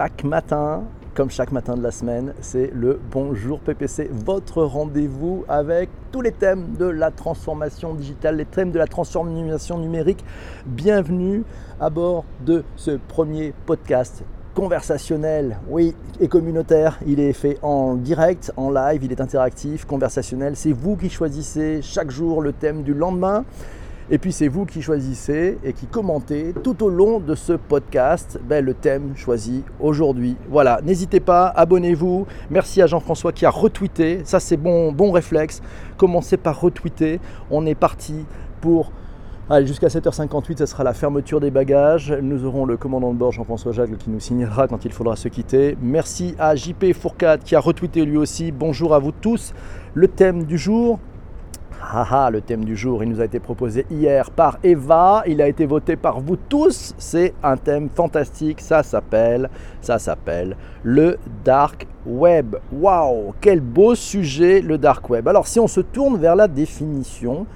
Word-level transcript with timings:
chaque 0.00 0.24
matin, 0.24 0.84
comme 1.12 1.28
chaque 1.28 1.52
matin 1.52 1.76
de 1.76 1.82
la 1.82 1.90
semaine, 1.90 2.32
c'est 2.40 2.70
le 2.72 2.98
Bonjour 3.10 3.60
PPC, 3.60 4.08
votre 4.10 4.62
rendez-vous 4.62 5.44
avec 5.46 5.90
tous 6.10 6.22
les 6.22 6.32
thèmes 6.32 6.72
de 6.78 6.86
la 6.86 7.10
transformation 7.10 7.92
digitale, 7.92 8.36
les 8.36 8.46
thèmes 8.46 8.70
de 8.70 8.78
la 8.78 8.86
transformation 8.86 9.76
numérique. 9.76 10.24
Bienvenue 10.64 11.44
à 11.78 11.90
bord 11.90 12.24
de 12.46 12.64
ce 12.76 12.92
premier 12.92 13.52
podcast 13.66 14.24
conversationnel, 14.54 15.58
oui, 15.68 15.94
et 16.18 16.28
communautaire. 16.28 16.98
Il 17.06 17.20
est 17.20 17.34
fait 17.34 17.58
en 17.60 17.94
direct, 17.94 18.52
en 18.56 18.70
live, 18.70 19.04
il 19.04 19.12
est 19.12 19.20
interactif, 19.20 19.84
conversationnel. 19.84 20.56
C'est 20.56 20.72
vous 20.72 20.96
qui 20.96 21.10
choisissez 21.10 21.80
chaque 21.82 22.10
jour 22.10 22.40
le 22.40 22.54
thème 22.54 22.84
du 22.84 22.94
lendemain. 22.94 23.44
Et 24.12 24.18
puis 24.18 24.32
c'est 24.32 24.48
vous 24.48 24.66
qui 24.66 24.82
choisissez 24.82 25.56
et 25.62 25.72
qui 25.72 25.86
commentez 25.86 26.52
tout 26.64 26.82
au 26.82 26.88
long 26.88 27.20
de 27.20 27.36
ce 27.36 27.52
podcast 27.52 28.40
ben, 28.42 28.64
le 28.64 28.74
thème 28.74 29.12
choisi 29.14 29.62
aujourd'hui. 29.78 30.36
Voilà, 30.48 30.80
n'hésitez 30.82 31.20
pas, 31.20 31.46
abonnez-vous. 31.46 32.26
Merci 32.50 32.82
à 32.82 32.88
Jean-François 32.88 33.30
qui 33.30 33.46
a 33.46 33.50
retweeté. 33.50 34.22
Ça 34.24 34.40
c'est 34.40 34.56
bon, 34.56 34.90
bon 34.90 35.12
réflexe. 35.12 35.62
Commencez 35.96 36.36
par 36.36 36.60
retweeter. 36.60 37.20
On 37.52 37.64
est 37.66 37.76
parti 37.76 38.26
pour 38.60 38.90
Allez, 39.52 39.66
jusqu'à 39.66 39.88
7h58, 39.88 40.58
ce 40.58 40.66
sera 40.66 40.84
la 40.84 40.94
fermeture 40.94 41.40
des 41.40 41.50
bagages. 41.50 42.12
Nous 42.12 42.44
aurons 42.44 42.64
le 42.64 42.76
commandant 42.76 43.12
de 43.12 43.18
bord 43.18 43.32
Jean-François 43.32 43.72
Jacques 43.72 43.98
qui 43.98 44.08
nous 44.08 44.20
signalera 44.20 44.68
quand 44.68 44.84
il 44.84 44.92
faudra 44.92 45.16
se 45.16 45.26
quitter. 45.26 45.76
Merci 45.82 46.36
à 46.38 46.54
JP 46.54 46.92
Fourcade 46.92 47.42
qui 47.42 47.56
a 47.56 47.60
retweeté 47.60 48.04
lui 48.04 48.16
aussi. 48.16 48.52
Bonjour 48.52 48.94
à 48.94 49.00
vous 49.00 49.10
tous. 49.10 49.52
Le 49.94 50.06
thème 50.06 50.44
du 50.44 50.56
jour, 50.56 51.00
Haha, 51.92 52.30
le 52.30 52.40
thème 52.40 52.64
du 52.64 52.76
jour, 52.76 53.02
il 53.02 53.08
nous 53.08 53.20
a 53.20 53.24
été 53.24 53.40
proposé 53.40 53.84
hier 53.90 54.30
par 54.30 54.58
Eva, 54.62 55.24
il 55.26 55.42
a 55.42 55.48
été 55.48 55.66
voté 55.66 55.96
par 55.96 56.20
vous 56.20 56.36
tous. 56.36 56.94
C'est 56.98 57.34
un 57.42 57.56
thème 57.56 57.88
fantastique, 57.92 58.60
ça 58.60 58.84
s'appelle, 58.84 59.50
ça 59.80 59.98
s'appelle 59.98 60.56
le 60.84 61.18
dark 61.44 61.88
web. 62.06 62.56
Waouh, 62.72 63.34
quel 63.40 63.60
beau 63.60 63.96
sujet 63.96 64.60
le 64.60 64.78
dark 64.78 65.10
web. 65.10 65.26
Alors 65.26 65.48
si 65.48 65.58
on 65.58 65.66
se 65.66 65.80
tourne 65.80 66.16
vers 66.16 66.36
la 66.36 66.46
définition, 66.46 67.46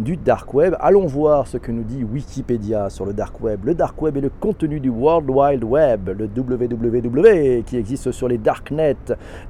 du 0.00 0.16
dark 0.16 0.52
web. 0.54 0.74
Allons 0.80 1.06
voir 1.06 1.46
ce 1.46 1.58
que 1.58 1.70
nous 1.70 1.82
dit 1.82 2.02
Wikipédia 2.02 2.90
sur 2.90 3.04
le 3.04 3.12
dark 3.12 3.40
web. 3.40 3.64
Le 3.64 3.74
dark 3.74 4.00
web 4.00 4.16
est 4.16 4.22
le 4.22 4.30
contenu 4.40 4.80
du 4.80 4.88
World 4.88 5.28
Wide 5.30 5.64
Web, 5.64 6.10
le 6.18 6.28
www, 6.34 7.62
qui 7.64 7.76
existe 7.76 8.10
sur 8.10 8.26
les 8.26 8.38
darknets, 8.38 8.96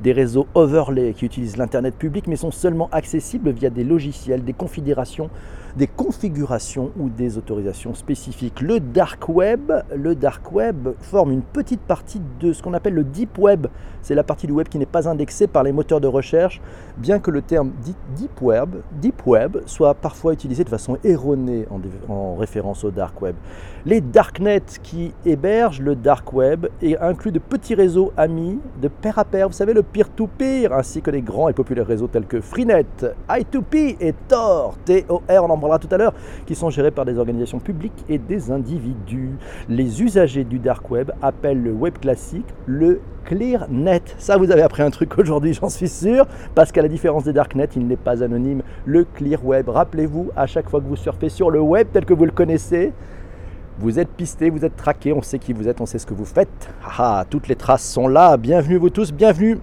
des 0.02 0.12
réseaux 0.12 0.46
overlay 0.54 1.14
qui 1.14 1.24
utilisent 1.24 1.56
l'internet 1.56 1.94
public 1.96 2.26
mais 2.26 2.36
sont 2.36 2.50
seulement 2.50 2.88
accessibles 2.92 3.50
via 3.50 3.70
des 3.70 3.84
logiciels, 3.84 4.44
des 4.44 4.52
configurations 4.52 5.30
des 5.76 5.86
configurations 5.86 6.90
ou 6.98 7.08
des 7.08 7.38
autorisations 7.38 7.94
spécifiques. 7.94 8.60
Le 8.60 8.80
dark 8.80 9.28
web, 9.28 9.72
le 9.94 10.14
dark 10.14 10.52
web 10.52 10.88
forme 11.00 11.32
une 11.32 11.42
petite 11.42 11.80
partie 11.80 12.20
de 12.40 12.52
ce 12.52 12.62
qu'on 12.62 12.74
appelle 12.74 12.94
le 12.94 13.04
deep 13.04 13.38
web. 13.38 13.66
C'est 14.02 14.14
la 14.14 14.22
partie 14.22 14.46
du 14.46 14.52
web 14.52 14.68
qui 14.68 14.78
n'est 14.78 14.86
pas 14.86 15.08
indexée 15.08 15.46
par 15.46 15.62
les 15.62 15.72
moteurs 15.72 16.00
de 16.00 16.06
recherche, 16.06 16.60
bien 16.96 17.18
que 17.18 17.30
le 17.30 17.42
terme 17.42 17.70
deep 18.16 18.40
web, 18.40 18.76
deep 18.92 19.26
web 19.26 19.58
soit 19.66 19.94
parfois 19.94 20.32
utilisé 20.32 20.64
de 20.64 20.68
façon 20.68 20.96
erronée 21.04 21.66
en, 21.70 21.80
en 22.12 22.36
référence 22.36 22.84
au 22.84 22.90
dark 22.90 23.20
web. 23.20 23.34
Les 23.86 24.00
darknets 24.00 24.60
qui 24.82 25.14
hébergent 25.24 25.80
le 25.80 25.96
dark 25.96 26.32
web 26.32 26.66
et 26.82 26.98
incluent 26.98 27.32
de 27.32 27.38
petits 27.38 27.74
réseaux 27.74 28.12
amis 28.16 28.58
de 28.80 28.88
pair 28.88 29.18
à 29.18 29.24
pair, 29.24 29.48
vous 29.48 29.54
savez 29.54 29.72
le 29.72 29.82
peer-to-peer, 29.82 30.72
ainsi 30.72 31.02
que 31.02 31.10
les 31.10 31.22
grands 31.22 31.48
et 31.48 31.52
populaires 31.52 31.86
réseaux 31.86 32.08
tels 32.08 32.26
que 32.26 32.40
Freenet, 32.40 32.86
I2P 33.28 33.96
et 34.00 34.14
Tor, 34.28 34.76
T-O-R, 34.84 35.44
on 35.44 35.50
en 35.50 35.58
parlera 35.58 35.78
tout 35.78 35.88
à 35.90 35.96
l'heure, 35.96 36.14
qui 36.46 36.54
sont 36.54 36.70
gérés 36.70 36.90
par 36.90 37.04
des 37.04 37.18
organisations 37.18 37.58
publiques 37.58 38.04
et 38.08 38.18
des 38.18 38.50
individus. 38.50 39.32
Les 39.68 40.02
usagers 40.02 40.44
du 40.44 40.58
dark 40.58 40.90
web 40.90 41.10
appellent 41.22 41.62
le 41.62 41.72
web 41.72 41.98
classique 41.98 42.46
le 42.66 43.00
ClearNet. 43.24 43.89
Ça, 44.19 44.36
vous 44.36 44.50
avez 44.50 44.62
appris 44.62 44.83
un 44.83 44.91
truc 44.91 45.19
aujourd'hui, 45.19 45.52
j'en 45.52 45.69
suis 45.69 45.88
sûr, 45.88 46.27
parce 46.55 46.70
qu'à 46.70 46.83
la 46.83 46.88
différence 46.88 47.24
des 47.24 47.33
darknets, 47.33 47.69
il 47.74 47.86
n'est 47.86 47.96
pas 47.96 48.22
anonyme. 48.22 48.62
Le 48.84 49.05
clear 49.05 49.44
web, 49.44 49.69
rappelez-vous, 49.69 50.30
à 50.36 50.46
chaque 50.46 50.68
fois 50.68 50.80
que 50.80 50.86
vous 50.86 50.96
surfez 50.96 51.28
sur 51.28 51.51
le 51.51 51.61
web 51.61 51.89
tel 51.92 52.05
que 52.05 52.14
vous 52.14 52.24
le 52.24 52.30
connaissez, 52.30 52.92
vous 53.78 53.98
êtes 53.98 54.11
pisté, 54.11 54.51
vous 54.51 54.64
êtes 54.64 54.77
traqué, 54.77 55.12
on 55.12 55.23
sait 55.23 55.39
qui 55.39 55.52
vous 55.52 55.67
êtes, 55.67 55.80
on 55.80 55.86
sait 55.86 55.98
ce 55.98 56.06
que 56.06 56.14
vous 56.14 56.24
faites. 56.24 56.70
Ah, 56.98 57.24
toutes 57.28 57.48
les 57.48 57.56
traces 57.56 57.84
sont 57.84 58.08
là. 58.08 58.36
Bienvenue 58.36 58.77
vous 58.77 58.90
tous, 58.90 59.12
bienvenue 59.12 59.58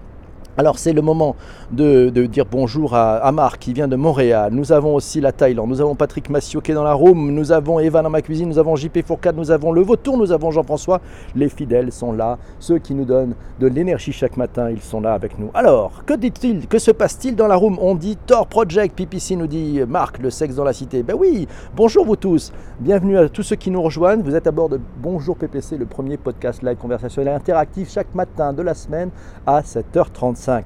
alors 0.58 0.76
c'est 0.76 0.92
le 0.92 1.02
moment 1.02 1.36
de, 1.70 2.26
dire 2.26 2.46
bonjour 2.50 2.94
à, 2.94 3.30
Marc 3.32 3.58
qui 3.60 3.72
vient 3.72 3.88
de 3.88 3.96
Montréal. 3.96 4.52
Nous 4.52 4.72
avons 4.72 4.94
aussi 4.94 5.20
la 5.20 5.32
Thaïlande, 5.32 5.68
nous 5.68 5.80
avons 5.80 5.94
Patrick 5.94 6.30
Massio 6.30 6.60
qui 6.60 6.72
est 6.72 6.74
dans 6.74 6.84
la 6.84 6.94
room, 6.94 7.32
nous 7.32 7.52
avons 7.52 7.78
Eva 7.78 8.02
dans 8.02 8.10
ma 8.10 8.22
cuisine, 8.22 8.48
nous 8.48 8.58
avons 8.58 8.76
JP 8.76 9.04
Fourcade, 9.04 9.36
nous 9.36 9.50
avons 9.50 9.72
Le 9.72 9.82
Vautour, 9.82 10.16
nous 10.16 10.32
avons 10.32 10.50
Jean-François. 10.50 11.00
Les 11.34 11.48
fidèles 11.48 11.92
sont 11.92 12.12
là, 12.12 12.38
ceux 12.58 12.78
qui 12.78 12.94
nous 12.94 13.04
donnent 13.04 13.34
de 13.60 13.66
l'énergie 13.66 14.12
chaque 14.12 14.36
matin, 14.36 14.70
ils 14.70 14.80
sont 14.80 15.00
là 15.00 15.12
avec 15.14 15.38
nous. 15.38 15.50
Alors, 15.54 16.04
que 16.04 16.14
dit-il 16.14 16.66
Que 16.66 16.78
se 16.78 16.90
passe-t-il 16.90 17.36
dans 17.36 17.46
la 17.46 17.56
room 17.56 17.78
On 17.80 17.94
dit 17.94 18.16
Tor 18.26 18.46
Project, 18.46 18.96
PPC 18.96 19.36
nous 19.36 19.46
dit 19.46 19.80
Marc, 19.86 20.18
le 20.18 20.30
sexe 20.30 20.54
dans 20.54 20.64
la 20.64 20.72
cité. 20.72 21.02
Ben 21.02 21.16
oui, 21.18 21.46
bonjour 21.76 22.04
vous 22.04 22.16
tous, 22.16 22.52
bienvenue 22.80 23.18
à 23.18 23.28
tous 23.28 23.42
ceux 23.42 23.56
qui 23.56 23.70
nous 23.70 23.82
rejoignent. 23.82 24.22
Vous 24.22 24.34
êtes 24.34 24.46
à 24.46 24.52
bord 24.52 24.68
de 24.68 24.80
Bonjour 25.02 25.36
PPC, 25.36 25.76
le 25.76 25.86
premier 25.86 26.16
podcast 26.16 26.62
live 26.62 26.76
conversationnel 26.76 27.34
interactif 27.34 27.90
chaque 27.90 28.14
matin 28.14 28.52
de 28.52 28.62
la 28.62 28.74
semaine 28.74 29.10
à 29.46 29.60
7h35. 29.60 30.64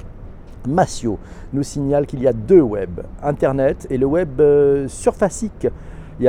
Massio 0.66 1.18
nous 1.52 1.62
signale 1.62 2.06
qu'il 2.06 2.22
y 2.22 2.28
a 2.28 2.32
deux 2.32 2.60
webs, 2.60 3.02
Internet 3.22 3.86
et 3.90 3.98
le 3.98 4.06
web 4.06 4.40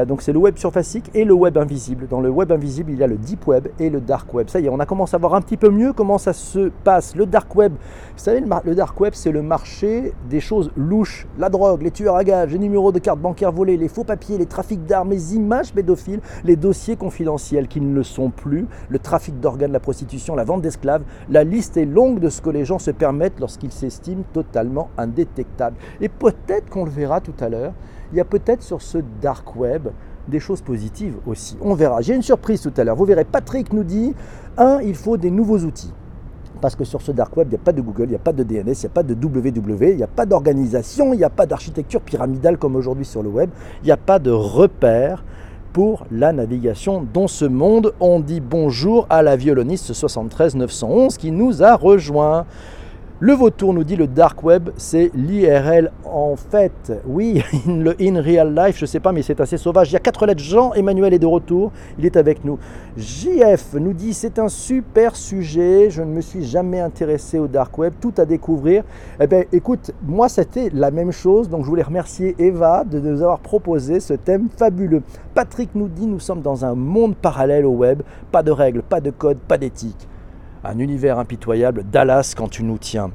donc 0.05 0.21
c'est 0.21 0.33
le 0.33 0.39
web 0.39 0.57
surfacique 0.57 1.09
et 1.13 1.23
le 1.23 1.33
web 1.33 1.57
invisible. 1.57 2.07
Dans 2.07 2.19
le 2.19 2.29
web 2.29 2.51
invisible, 2.51 2.91
il 2.91 2.97
y 2.97 3.03
a 3.03 3.07
le 3.07 3.17
deep 3.17 3.47
web 3.47 3.67
et 3.79 3.89
le 3.89 4.01
dark 4.01 4.33
web. 4.33 4.49
Ça 4.49 4.59
y 4.59 4.65
est, 4.65 4.69
on 4.69 4.79
a 4.79 4.85
commencé 4.85 5.15
à 5.15 5.19
voir 5.19 5.35
un 5.35 5.41
petit 5.41 5.57
peu 5.57 5.69
mieux 5.69 5.93
comment 5.93 6.17
ça 6.17 6.33
se 6.33 6.71
passe. 6.83 7.15
Le 7.15 7.25
dark 7.25 7.55
web, 7.55 7.73
vous 7.73 8.23
savez, 8.23 8.41
le 8.41 8.75
dark 8.75 8.99
web, 8.99 9.13
c'est 9.15 9.31
le 9.31 9.41
marché 9.41 10.13
des 10.29 10.39
choses 10.39 10.71
louches, 10.75 11.27
la 11.37 11.49
drogue, 11.49 11.83
les 11.83 11.91
tueurs 11.91 12.15
à 12.15 12.23
gages, 12.23 12.51
les 12.51 12.59
numéros 12.59 12.91
de 12.91 12.99
cartes 12.99 13.19
bancaires 13.19 13.51
volés, 13.51 13.77
les 13.77 13.87
faux 13.87 14.03
papiers, 14.03 14.37
les 14.37 14.45
trafics 14.45 14.85
d'armes, 14.85 15.11
les 15.11 15.35
images 15.35 15.71
pédophiles, 15.73 16.21
les 16.43 16.55
dossiers 16.55 16.95
confidentiels 16.95 17.67
qui 17.67 17.79
ne 17.79 17.93
le 17.93 18.03
sont 18.03 18.31
plus, 18.31 18.65
le 18.89 18.99
trafic 18.99 19.39
d'organes, 19.39 19.71
la 19.71 19.79
prostitution, 19.79 20.35
la 20.35 20.43
vente 20.43 20.61
d'esclaves. 20.61 21.03
La 21.29 21.43
liste 21.43 21.77
est 21.77 21.85
longue 21.85 22.19
de 22.19 22.29
ce 22.29 22.41
que 22.41 22.49
les 22.49 22.65
gens 22.65 22.79
se 22.79 22.91
permettent 22.91 23.39
lorsqu'ils 23.39 23.71
s'estiment 23.71 24.23
totalement 24.33 24.89
indétectables. 24.97 25.77
Et 26.01 26.09
peut-être 26.09 26.69
qu'on 26.69 26.85
le 26.85 26.91
verra 26.91 27.21
tout 27.21 27.35
à 27.39 27.49
l'heure 27.49 27.73
il 28.13 28.17
y 28.17 28.21
a 28.21 28.25
peut-être 28.25 28.61
sur 28.61 28.81
ce 28.81 28.99
dark 29.21 29.55
web 29.55 29.89
des 30.27 30.39
choses 30.39 30.61
positives 30.61 31.15
aussi. 31.25 31.57
On 31.61 31.73
verra. 31.73 32.01
J'ai 32.01 32.13
une 32.13 32.21
surprise 32.21 32.61
tout 32.61 32.71
à 32.77 32.83
l'heure. 32.83 32.95
Vous 32.95 33.05
verrez, 33.05 33.25
Patrick 33.25 33.73
nous 33.73 33.83
dit, 33.83 34.13
un, 34.57 34.79
il 34.81 34.95
faut 34.95 35.17
des 35.17 35.31
nouveaux 35.31 35.57
outils. 35.59 35.91
Parce 36.61 36.75
que 36.75 36.85
sur 36.85 37.01
ce 37.01 37.11
dark 37.11 37.35
web, 37.35 37.47
il 37.47 37.55
n'y 37.55 37.61
a 37.61 37.65
pas 37.65 37.73
de 37.73 37.81
Google, 37.81 38.03
il 38.03 38.09
n'y 38.09 38.15
a 38.15 38.19
pas 38.19 38.31
de 38.31 38.43
DNS, 38.43 38.61
il 38.61 38.79
n'y 38.79 38.85
a 38.85 38.89
pas 38.89 39.03
de 39.03 39.15
WW, 39.15 39.83
il 39.89 39.97
n'y 39.97 40.03
a 40.03 40.07
pas 40.07 40.25
d'organisation, 40.25 41.13
il 41.13 41.17
n'y 41.17 41.23
a 41.23 41.29
pas 41.29 41.45
d'architecture 41.45 41.99
pyramidale 41.99 42.57
comme 42.57 42.75
aujourd'hui 42.75 43.03
sur 43.03 43.21
le 43.23 43.29
web, 43.29 43.49
il 43.81 43.87
n'y 43.87 43.91
a 43.91 43.97
pas 43.97 44.19
de 44.19 44.31
repères 44.31 45.25
pour 45.73 46.05
la 46.11 46.31
navigation 46.31 47.05
dans 47.13 47.27
ce 47.27 47.45
monde. 47.45 47.93
On 47.99 48.19
dit 48.19 48.39
bonjour 48.39 49.07
à 49.09 49.23
la 49.23 49.35
violoniste 49.35 49.91
73 49.91 50.55
911 50.55 51.17
qui 51.17 51.31
nous 51.31 51.63
a 51.63 51.75
rejoint. 51.75 52.45
Le 53.25 53.31
vautour 53.31 53.73
nous 53.73 53.85
dit 53.85 53.95
le 53.95 54.05
dark 54.05 54.43
web, 54.43 54.71
c'est 54.75 55.09
l'IRL 55.15 55.93
en 56.03 56.35
fait. 56.35 56.91
Oui, 57.07 57.41
in, 58.01 58.21
real 58.21 58.53
life, 58.53 58.77
je 58.77 58.85
sais 58.85 58.99
pas, 58.99 59.13
mais 59.13 59.21
c'est 59.21 59.39
assez 59.39 59.55
sauvage. 59.55 59.91
Il 59.91 59.93
y 59.93 59.95
a 59.95 60.01
quatre 60.01 60.25
lettres. 60.25 60.43
Jean 60.43 60.73
Emmanuel 60.73 61.13
est 61.13 61.19
de 61.19 61.25
retour, 61.25 61.71
il 61.97 62.05
est 62.05 62.17
avec 62.17 62.43
nous. 62.43 62.59
JF 62.97 63.75
nous 63.75 63.93
dit 63.93 64.13
c'est 64.13 64.39
un 64.39 64.49
super 64.49 65.15
sujet, 65.15 65.89
je 65.89 66.01
ne 66.01 66.11
me 66.11 66.19
suis 66.19 66.43
jamais 66.43 66.81
intéressé 66.81 67.39
au 67.39 67.47
dark 67.47 67.77
web, 67.77 67.93
tout 68.01 68.11
à 68.17 68.25
découvrir. 68.25 68.83
Eh 69.21 69.25
bien, 69.25 69.45
écoute, 69.53 69.91
moi 70.05 70.27
c'était 70.27 70.69
la 70.73 70.91
même 70.91 71.13
chose, 71.13 71.47
donc 71.47 71.63
je 71.63 71.69
voulais 71.69 71.81
remercier 71.81 72.35
Eva 72.39 72.83
de 72.83 72.99
nous 72.99 73.21
avoir 73.21 73.39
proposé 73.39 74.01
ce 74.01 74.15
thème 74.15 74.49
fabuleux. 74.57 75.01
Patrick 75.33 75.69
nous 75.75 75.87
dit 75.87 76.07
nous 76.07 76.19
sommes 76.19 76.41
dans 76.41 76.65
un 76.65 76.75
monde 76.75 77.15
parallèle 77.15 77.65
au 77.65 77.71
web, 77.71 78.01
pas 78.33 78.43
de 78.43 78.51
règles, 78.51 78.81
pas 78.81 78.99
de 78.99 79.11
code, 79.11 79.37
pas 79.37 79.57
d'éthique 79.57 80.09
un 80.63 80.79
univers 80.79 81.19
impitoyable, 81.19 81.83
Dallas 81.83 82.33
quand 82.35 82.47
tu 82.47 82.63
nous 82.63 82.77
tiens. 82.77 83.11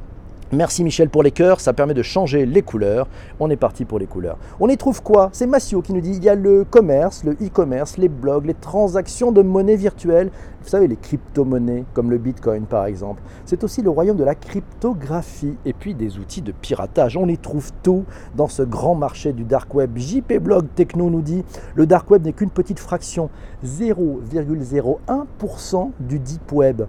Merci 0.50 0.82
Michel 0.82 1.10
pour 1.10 1.22
les 1.22 1.30
cœurs, 1.30 1.60
ça 1.60 1.74
permet 1.74 1.92
de 1.92 2.02
changer 2.02 2.46
les 2.46 2.62
couleurs. 2.62 3.06
On 3.38 3.50
est 3.50 3.56
parti 3.56 3.84
pour 3.84 3.98
les 3.98 4.06
couleurs. 4.06 4.38
On 4.60 4.68
y 4.70 4.78
trouve 4.78 5.02
quoi? 5.02 5.28
C'est 5.32 5.46
Massio 5.46 5.82
qui 5.82 5.92
nous 5.92 6.00
dit 6.00 6.14
il 6.16 6.24
y 6.24 6.30
a 6.30 6.34
le 6.34 6.64
commerce, 6.64 7.22
le 7.22 7.32
e-commerce, 7.32 7.98
les 7.98 8.08
blogs, 8.08 8.46
les 8.46 8.54
transactions 8.54 9.30
de 9.30 9.42
monnaie 9.42 9.76
virtuelle. 9.76 10.30
Vous 10.62 10.70
savez, 10.70 10.88
les 10.88 10.96
crypto-monnaies, 10.96 11.84
comme 11.92 12.10
le 12.10 12.16
bitcoin 12.16 12.64
par 12.64 12.86
exemple. 12.86 13.20
C'est 13.44 13.62
aussi 13.62 13.82
le 13.82 13.90
royaume 13.90 14.16
de 14.16 14.24
la 14.24 14.34
cryptographie 14.34 15.58
et 15.66 15.74
puis 15.74 15.92
des 15.92 16.16
outils 16.16 16.40
de 16.40 16.52
piratage. 16.52 17.18
On 17.18 17.28
y 17.28 17.36
trouve 17.36 17.70
tout 17.82 18.06
dans 18.34 18.48
ce 18.48 18.62
grand 18.62 18.94
marché 18.94 19.34
du 19.34 19.44
dark 19.44 19.74
web. 19.74 19.98
JP 19.98 20.38
Blog 20.38 20.64
Techno 20.74 21.10
nous 21.10 21.20
dit 21.20 21.44
le 21.74 21.84
dark 21.84 22.10
web 22.10 22.24
n'est 22.24 22.32
qu'une 22.32 22.48
petite 22.48 22.80
fraction, 22.80 23.28
0,01% 23.66 25.90
du 26.00 26.18
deep 26.18 26.50
web. 26.52 26.84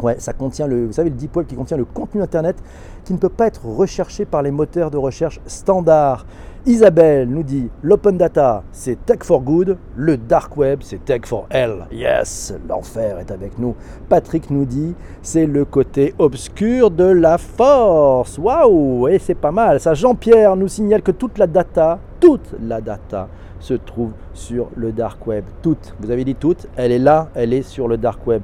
Ouais, 0.00 0.16
ça 0.18 0.32
contient 0.32 0.68
le, 0.68 0.86
vous 0.86 0.92
savez, 0.92 1.10
le 1.10 1.16
deep 1.16 1.36
qui 1.48 1.56
contient 1.56 1.76
le 1.76 1.84
contenu 1.84 2.22
internet 2.22 2.56
qui 3.04 3.12
ne 3.12 3.18
peut 3.18 3.28
pas 3.28 3.48
être 3.48 3.66
recherché 3.66 4.24
par 4.24 4.42
les 4.42 4.52
moteurs 4.52 4.90
de 4.90 4.96
recherche 4.96 5.40
standards. 5.46 6.24
Isabelle 6.66 7.28
nous 7.28 7.42
dit 7.42 7.68
l'open 7.82 8.18
data 8.18 8.62
c'est 8.72 9.06
tech 9.06 9.20
for 9.22 9.40
good, 9.40 9.78
le 9.96 10.16
dark 10.16 10.56
web 10.56 10.80
c'est 10.82 11.04
tech 11.04 11.22
for 11.24 11.46
hell. 11.50 11.86
Yes, 11.90 12.54
l'enfer 12.68 13.18
est 13.18 13.30
avec 13.30 13.58
nous. 13.58 13.74
Patrick 14.08 14.50
nous 14.50 14.66
dit 14.66 14.94
c'est 15.22 15.46
le 15.46 15.64
côté 15.64 16.14
obscur 16.18 16.90
de 16.90 17.04
la 17.04 17.38
force. 17.38 18.38
Waouh, 18.38 19.08
et 19.08 19.18
c'est 19.18 19.34
pas 19.34 19.52
mal. 19.52 19.80
Ça, 19.80 19.94
Jean-Pierre 19.94 20.56
nous 20.56 20.68
signale 20.68 21.02
que 21.02 21.12
toute 21.12 21.38
la 21.38 21.46
data, 21.46 21.98
toute 22.20 22.54
la 22.62 22.80
data 22.80 23.28
se 23.60 23.74
trouve 23.74 24.12
sur 24.34 24.68
le 24.76 24.92
dark 24.92 25.26
web. 25.26 25.44
Toute, 25.62 25.94
vous 26.00 26.10
avez 26.10 26.24
dit 26.24 26.34
toute, 26.34 26.68
elle 26.76 26.92
est 26.92 26.98
là, 26.98 27.28
elle 27.34 27.52
est 27.52 27.62
sur 27.62 27.88
le 27.88 27.96
dark 27.96 28.24
web. 28.26 28.42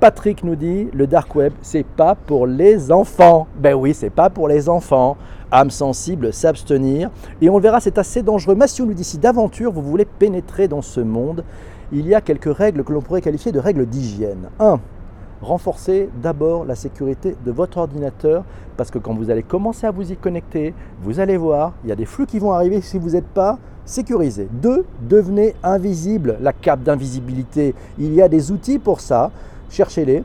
Patrick 0.00 0.44
nous 0.44 0.54
dit 0.54 0.88
le 0.92 1.08
dark 1.08 1.34
web, 1.34 1.52
c'est 1.60 1.84
pas 1.84 2.14
pour 2.14 2.46
les 2.46 2.92
enfants. 2.92 3.48
Ben 3.58 3.74
oui, 3.74 3.94
c'est 3.94 4.10
pas 4.10 4.30
pour 4.30 4.46
les 4.46 4.68
enfants. 4.68 5.16
Âme 5.50 5.70
sensible, 5.70 6.32
s'abstenir. 6.32 7.10
Et 7.40 7.50
on 7.50 7.56
le 7.56 7.62
verra, 7.62 7.80
c'est 7.80 7.98
assez 7.98 8.22
dangereux. 8.22 8.54
Mathieu 8.54 8.84
nous 8.84 8.94
dit 8.94 9.02
si 9.02 9.18
d'aventure 9.18 9.72
vous 9.72 9.82
voulez 9.82 10.04
pénétrer 10.04 10.68
dans 10.68 10.82
ce 10.82 11.00
monde, 11.00 11.42
il 11.90 12.06
y 12.06 12.14
a 12.14 12.20
quelques 12.20 12.56
règles 12.56 12.84
que 12.84 12.92
l'on 12.92 13.00
pourrait 13.00 13.22
qualifier 13.22 13.50
de 13.50 13.58
règles 13.58 13.86
d'hygiène. 13.86 14.50
1. 14.60 14.78
Renforcez 15.42 16.08
d'abord 16.22 16.64
la 16.64 16.76
sécurité 16.76 17.34
de 17.44 17.50
votre 17.50 17.78
ordinateur 17.78 18.44
parce 18.76 18.92
que 18.92 18.98
quand 18.98 19.14
vous 19.14 19.30
allez 19.30 19.42
commencer 19.42 19.84
à 19.84 19.90
vous 19.90 20.12
y 20.12 20.16
connecter, 20.16 20.74
vous 21.02 21.18
allez 21.18 21.36
voir, 21.36 21.72
il 21.82 21.90
y 21.90 21.92
a 21.92 21.96
des 21.96 22.04
flux 22.04 22.26
qui 22.26 22.38
vont 22.38 22.52
arriver 22.52 22.80
si 22.82 22.98
vous 22.98 23.10
n'êtes 23.10 23.26
pas 23.26 23.58
sécurisé. 23.84 24.48
2. 24.52 24.84
Devenez 25.08 25.56
invisible, 25.64 26.36
la 26.40 26.52
cape 26.52 26.84
d'invisibilité. 26.84 27.74
Il 27.98 28.14
y 28.14 28.22
a 28.22 28.28
des 28.28 28.52
outils 28.52 28.78
pour 28.78 29.00
ça 29.00 29.32
cherchez-les. 29.70 30.24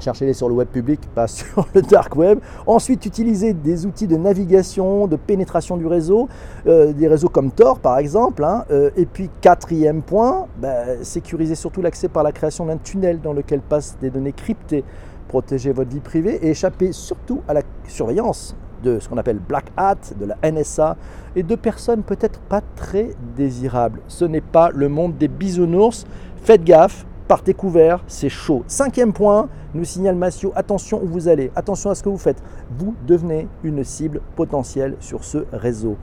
Cherchez-les 0.00 0.32
sur 0.32 0.48
le 0.48 0.54
web 0.54 0.68
public, 0.68 1.00
pas 1.14 1.26
sur 1.28 1.66
le 1.74 1.82
dark 1.82 2.16
web. 2.16 2.38
Ensuite, 2.66 3.04
utilisez 3.04 3.52
des 3.52 3.86
outils 3.86 4.06
de 4.06 4.16
navigation, 4.16 5.06
de 5.06 5.16
pénétration 5.16 5.76
du 5.76 5.86
réseau, 5.86 6.28
euh, 6.66 6.92
des 6.92 7.06
réseaux 7.06 7.28
comme 7.28 7.50
Tor 7.50 7.78
par 7.78 7.98
exemple. 7.98 8.44
Hein. 8.44 8.64
Euh, 8.70 8.90
et 8.96 9.06
puis, 9.06 9.30
quatrième 9.40 10.02
point, 10.02 10.46
bah, 10.58 11.02
sécurisez 11.02 11.54
surtout 11.54 11.82
l'accès 11.82 12.08
par 12.08 12.22
la 12.22 12.32
création 12.32 12.66
d'un 12.66 12.78
tunnel 12.78 13.20
dans 13.20 13.32
lequel 13.32 13.60
passent 13.60 13.96
des 14.00 14.10
données 14.10 14.32
cryptées. 14.32 14.84
Protégez 15.28 15.72
votre 15.72 15.90
vie 15.90 16.00
privée 16.00 16.38
et 16.42 16.50
échappez 16.50 16.92
surtout 16.92 17.42
à 17.46 17.54
la 17.54 17.62
surveillance 17.86 18.56
de 18.82 18.98
ce 18.98 19.08
qu'on 19.08 19.18
appelle 19.18 19.38
Black 19.38 19.66
Hat, 19.76 20.14
de 20.18 20.26
la 20.26 20.50
NSA 20.50 20.96
et 21.36 21.42
de 21.42 21.54
personnes 21.54 22.02
peut-être 22.02 22.40
pas 22.40 22.62
très 22.76 23.10
désirables. 23.36 24.00
Ce 24.08 24.24
n'est 24.24 24.40
pas 24.40 24.70
le 24.70 24.88
monde 24.88 25.16
des 25.18 25.28
bisounours. 25.28 26.06
Faites 26.42 26.64
gaffe, 26.64 27.04
partez 27.30 27.54
couvert, 27.54 28.02
c'est 28.08 28.28
chaud. 28.28 28.64
Cinquième 28.66 29.12
point, 29.12 29.48
nous 29.72 29.84
signale 29.84 30.16
Massio, 30.16 30.50
attention 30.56 31.00
où 31.00 31.06
vous 31.06 31.28
allez, 31.28 31.52
attention 31.54 31.88
à 31.88 31.94
ce 31.94 32.02
que 32.02 32.08
vous 32.08 32.18
faites. 32.18 32.42
Vous 32.76 32.96
devenez 33.06 33.46
une 33.62 33.84
cible 33.84 34.20
potentielle 34.34 34.96
sur 34.98 35.22
ce 35.22 35.44
réseau. 35.52 35.96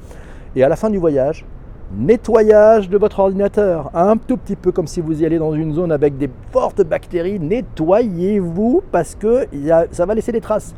Et 0.55 0.63
à 0.63 0.69
la 0.69 0.77
fin 0.77 0.89
du 0.89 0.97
voyage, 0.97 1.45
nettoyage 1.93 2.89
de 2.89 2.97
votre 2.97 3.19
ordinateur. 3.19 3.91
Un 3.93 4.15
tout 4.15 4.37
petit 4.37 4.55
peu 4.55 4.71
comme 4.71 4.87
si 4.87 5.01
vous 5.01 5.21
y 5.21 5.25
allez 5.25 5.37
dans 5.37 5.53
une 5.53 5.73
zone 5.73 5.91
avec 5.91 6.17
des 6.17 6.29
fortes 6.53 6.81
bactéries. 6.81 7.41
Nettoyez-vous 7.41 8.83
parce 8.89 9.13
que 9.13 9.47
ça 9.91 10.05
va 10.05 10.15
laisser 10.15 10.31
des 10.31 10.39
traces. 10.39 10.73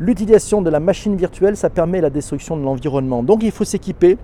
L'utilisation 0.00 0.60
de 0.60 0.68
la 0.68 0.80
machine 0.80 1.16
virtuelle, 1.16 1.56
ça 1.56 1.70
permet 1.70 2.02
la 2.02 2.10
destruction 2.10 2.58
de 2.58 2.62
l'environnement. 2.62 3.22
Donc 3.22 3.42
il 3.42 3.52
faut 3.52 3.64
s'équiper 3.64 4.18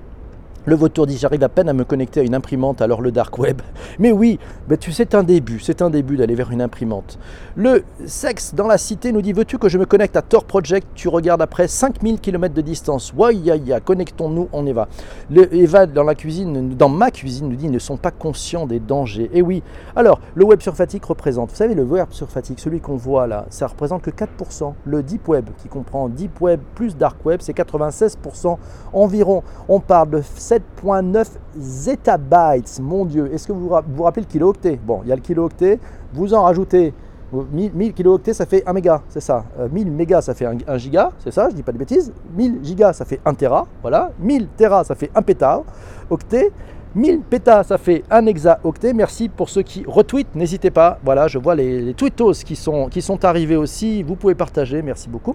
le 0.66 0.74
vautour 0.74 1.06
dit 1.06 1.18
j'arrive 1.18 1.42
à 1.42 1.48
peine 1.48 1.68
à 1.68 1.72
me 1.72 1.84
connecter 1.84 2.20
à 2.20 2.22
une 2.22 2.34
imprimante, 2.34 2.80
alors 2.80 3.00
le 3.00 3.12
dark 3.12 3.38
web. 3.38 3.60
Mais 3.98 4.12
oui, 4.12 4.38
tu 4.80 4.92
c'est 4.92 5.14
un 5.14 5.22
début, 5.22 5.60
c'est 5.60 5.82
un 5.82 5.90
début 5.90 6.16
d'aller 6.16 6.34
vers 6.34 6.50
une 6.50 6.62
imprimante. 6.62 7.18
Le 7.56 7.84
sexe 8.06 8.54
dans 8.54 8.66
la 8.66 8.78
cité 8.78 9.12
nous 9.12 9.22
dit 9.22 9.32
veux-tu 9.32 9.58
que 9.58 9.68
je 9.68 9.78
me 9.78 9.86
connecte 9.86 10.16
à 10.16 10.22
Tor 10.22 10.44
Project? 10.44 10.86
Tu 10.94 11.08
regardes 11.08 11.42
après 11.42 11.68
5000 11.68 12.20
km 12.20 12.54
de 12.54 12.60
distance. 12.60 13.12
ya, 13.32 13.80
connectons-nous, 13.80 14.48
on 14.52 14.66
y 14.66 14.72
va. 14.72 14.88
Le 15.30 15.54
Eva 15.54 15.86
dans 15.86 16.02
la 16.02 16.14
cuisine, 16.14 16.70
dans 16.70 16.88
ma 16.88 17.10
cuisine 17.10 17.48
nous 17.48 17.56
dit 17.56 17.68
ne 17.68 17.78
sont 17.78 17.96
pas 17.96 18.10
conscients 18.10 18.66
des 18.66 18.80
dangers. 18.80 19.30
Et 19.32 19.42
oui, 19.42 19.62
alors 19.96 20.20
le 20.34 20.44
web 20.44 20.60
sur 20.60 20.74
fatigue 20.74 21.04
représente, 21.04 21.50
vous 21.50 21.56
savez 21.56 21.74
le 21.74 21.84
web 21.84 22.06
sur 22.10 22.30
fatigue, 22.30 22.58
celui 22.58 22.80
qu'on 22.80 22.96
voit 22.96 23.26
là, 23.26 23.46
ça 23.50 23.66
représente 23.66 24.02
que 24.02 24.10
4%. 24.10 24.72
Le 24.86 25.02
deep 25.02 25.28
web 25.28 25.48
qui 25.58 25.68
comprend 25.68 26.08
deep 26.08 26.40
web 26.40 26.60
plus 26.74 26.96
dark 26.96 27.24
web, 27.24 27.40
c'est 27.42 27.56
96% 27.56 28.56
environ. 28.92 29.42
On 29.68 29.80
parle 29.80 30.10
de 30.10 30.22
7.9 30.54 31.26
zettabytes, 31.58 32.78
mon 32.80 33.04
Dieu. 33.04 33.32
Est-ce 33.32 33.48
que 33.48 33.52
vous 33.52 33.68
vous 33.68 34.02
rappelez 34.02 34.22
le 34.22 34.30
kilo-octet 34.30 34.78
Bon, 34.84 35.00
il 35.02 35.08
y 35.08 35.12
a 35.12 35.16
le 35.16 35.20
kilo-octet, 35.20 35.80
vous 36.12 36.32
en 36.34 36.42
rajoutez 36.42 36.92
1000, 37.32 37.72
1000 37.74 37.92
kilo-octets, 37.92 38.34
ça 38.34 38.46
fait 38.46 38.62
1 38.64 38.72
méga, 38.72 39.02
c'est 39.08 39.20
ça. 39.20 39.44
1000 39.72 39.88
euh, 39.88 39.90
mégas, 39.90 40.22
ça 40.22 40.34
fait 40.34 40.46
1, 40.46 40.78
giga, 40.78 41.10
c'est 41.18 41.32
ça, 41.32 41.48
je 41.50 41.56
dis 41.56 41.62
pas 41.64 41.72
de 41.72 41.78
bêtises. 41.78 42.12
1000 42.36 42.60
gigas, 42.62 42.92
ça 42.92 43.04
fait 43.04 43.20
1 43.24 43.34
téra, 43.34 43.66
voilà. 43.82 44.12
1000 44.20 44.48
téra, 44.56 44.84
ça 44.84 44.94
fait 44.94 45.10
1 45.14 45.22
pétard, 45.22 45.64
octet. 46.10 46.52
1000 46.94 47.20
pétas, 47.22 47.64
ça 47.64 47.78
fait 47.78 48.04
un 48.08 48.24
hexaoctet. 48.26 48.92
Merci 48.92 49.28
pour 49.28 49.48
ceux 49.48 49.62
qui 49.62 49.84
retweetent, 49.86 50.36
n'hésitez 50.36 50.70
pas. 50.70 50.98
Voilà, 51.04 51.26
je 51.26 51.38
vois 51.38 51.56
les, 51.56 51.92
tweetos 51.94 52.44
qui 52.44 52.54
sont, 52.54 53.24
arrivés 53.24 53.56
aussi. 53.56 54.02
Vous 54.04 54.14
pouvez 54.14 54.36
partager, 54.36 54.80
merci 54.80 55.08
beaucoup. 55.08 55.34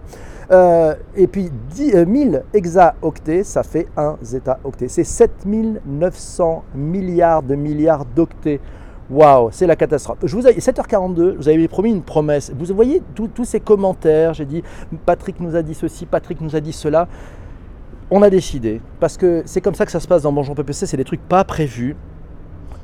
Euh, 0.51 0.95
et 1.15 1.27
puis 1.27 1.51
10, 1.71 2.05
1000 2.05 2.35
euh, 2.35 2.39
hexaoctets, 2.53 3.43
ça 3.43 3.63
fait 3.63 3.87
un 3.97 4.17
zeta-octet. 4.23 4.87
C'est 4.87 5.03
7900 5.03 6.63
milliards 6.75 7.43
de 7.43 7.55
milliards 7.55 8.05
d'octets. 8.05 8.61
Waouh, 9.09 9.49
c'est 9.51 9.65
la 9.65 9.75
catastrophe. 9.75 10.19
Je 10.23 10.35
vous 10.35 10.47
ai, 10.47 10.53
7h42, 10.53 11.35
vous 11.35 11.49
avez 11.49 11.67
promis 11.67 11.89
une 11.89 12.03
promesse. 12.03 12.53
Vous 12.57 12.73
voyez 12.75 13.01
tous 13.15 13.43
ces 13.43 13.59
commentaires, 13.59 14.35
j'ai 14.35 14.45
dit 14.45 14.63
Patrick 15.05 15.39
nous 15.39 15.55
a 15.55 15.63
dit 15.63 15.73
ceci, 15.73 16.05
Patrick 16.05 16.39
nous 16.41 16.55
a 16.55 16.59
dit 16.59 16.73
cela 16.73 17.07
on 18.11 18.21
a 18.23 18.29
décidé, 18.29 18.81
parce 18.99 19.17
que 19.17 19.43
c'est 19.45 19.61
comme 19.61 19.75
ça 19.75 19.85
que 19.85 19.91
ça 19.91 19.99
se 19.99 20.07
passe 20.07 20.23
dans 20.23 20.31
Bonjour 20.31 20.55
PPC, 20.55 20.87
c'est 20.87 20.97
des 20.97 21.03
trucs 21.03 21.21
pas 21.21 21.43
prévus. 21.43 21.95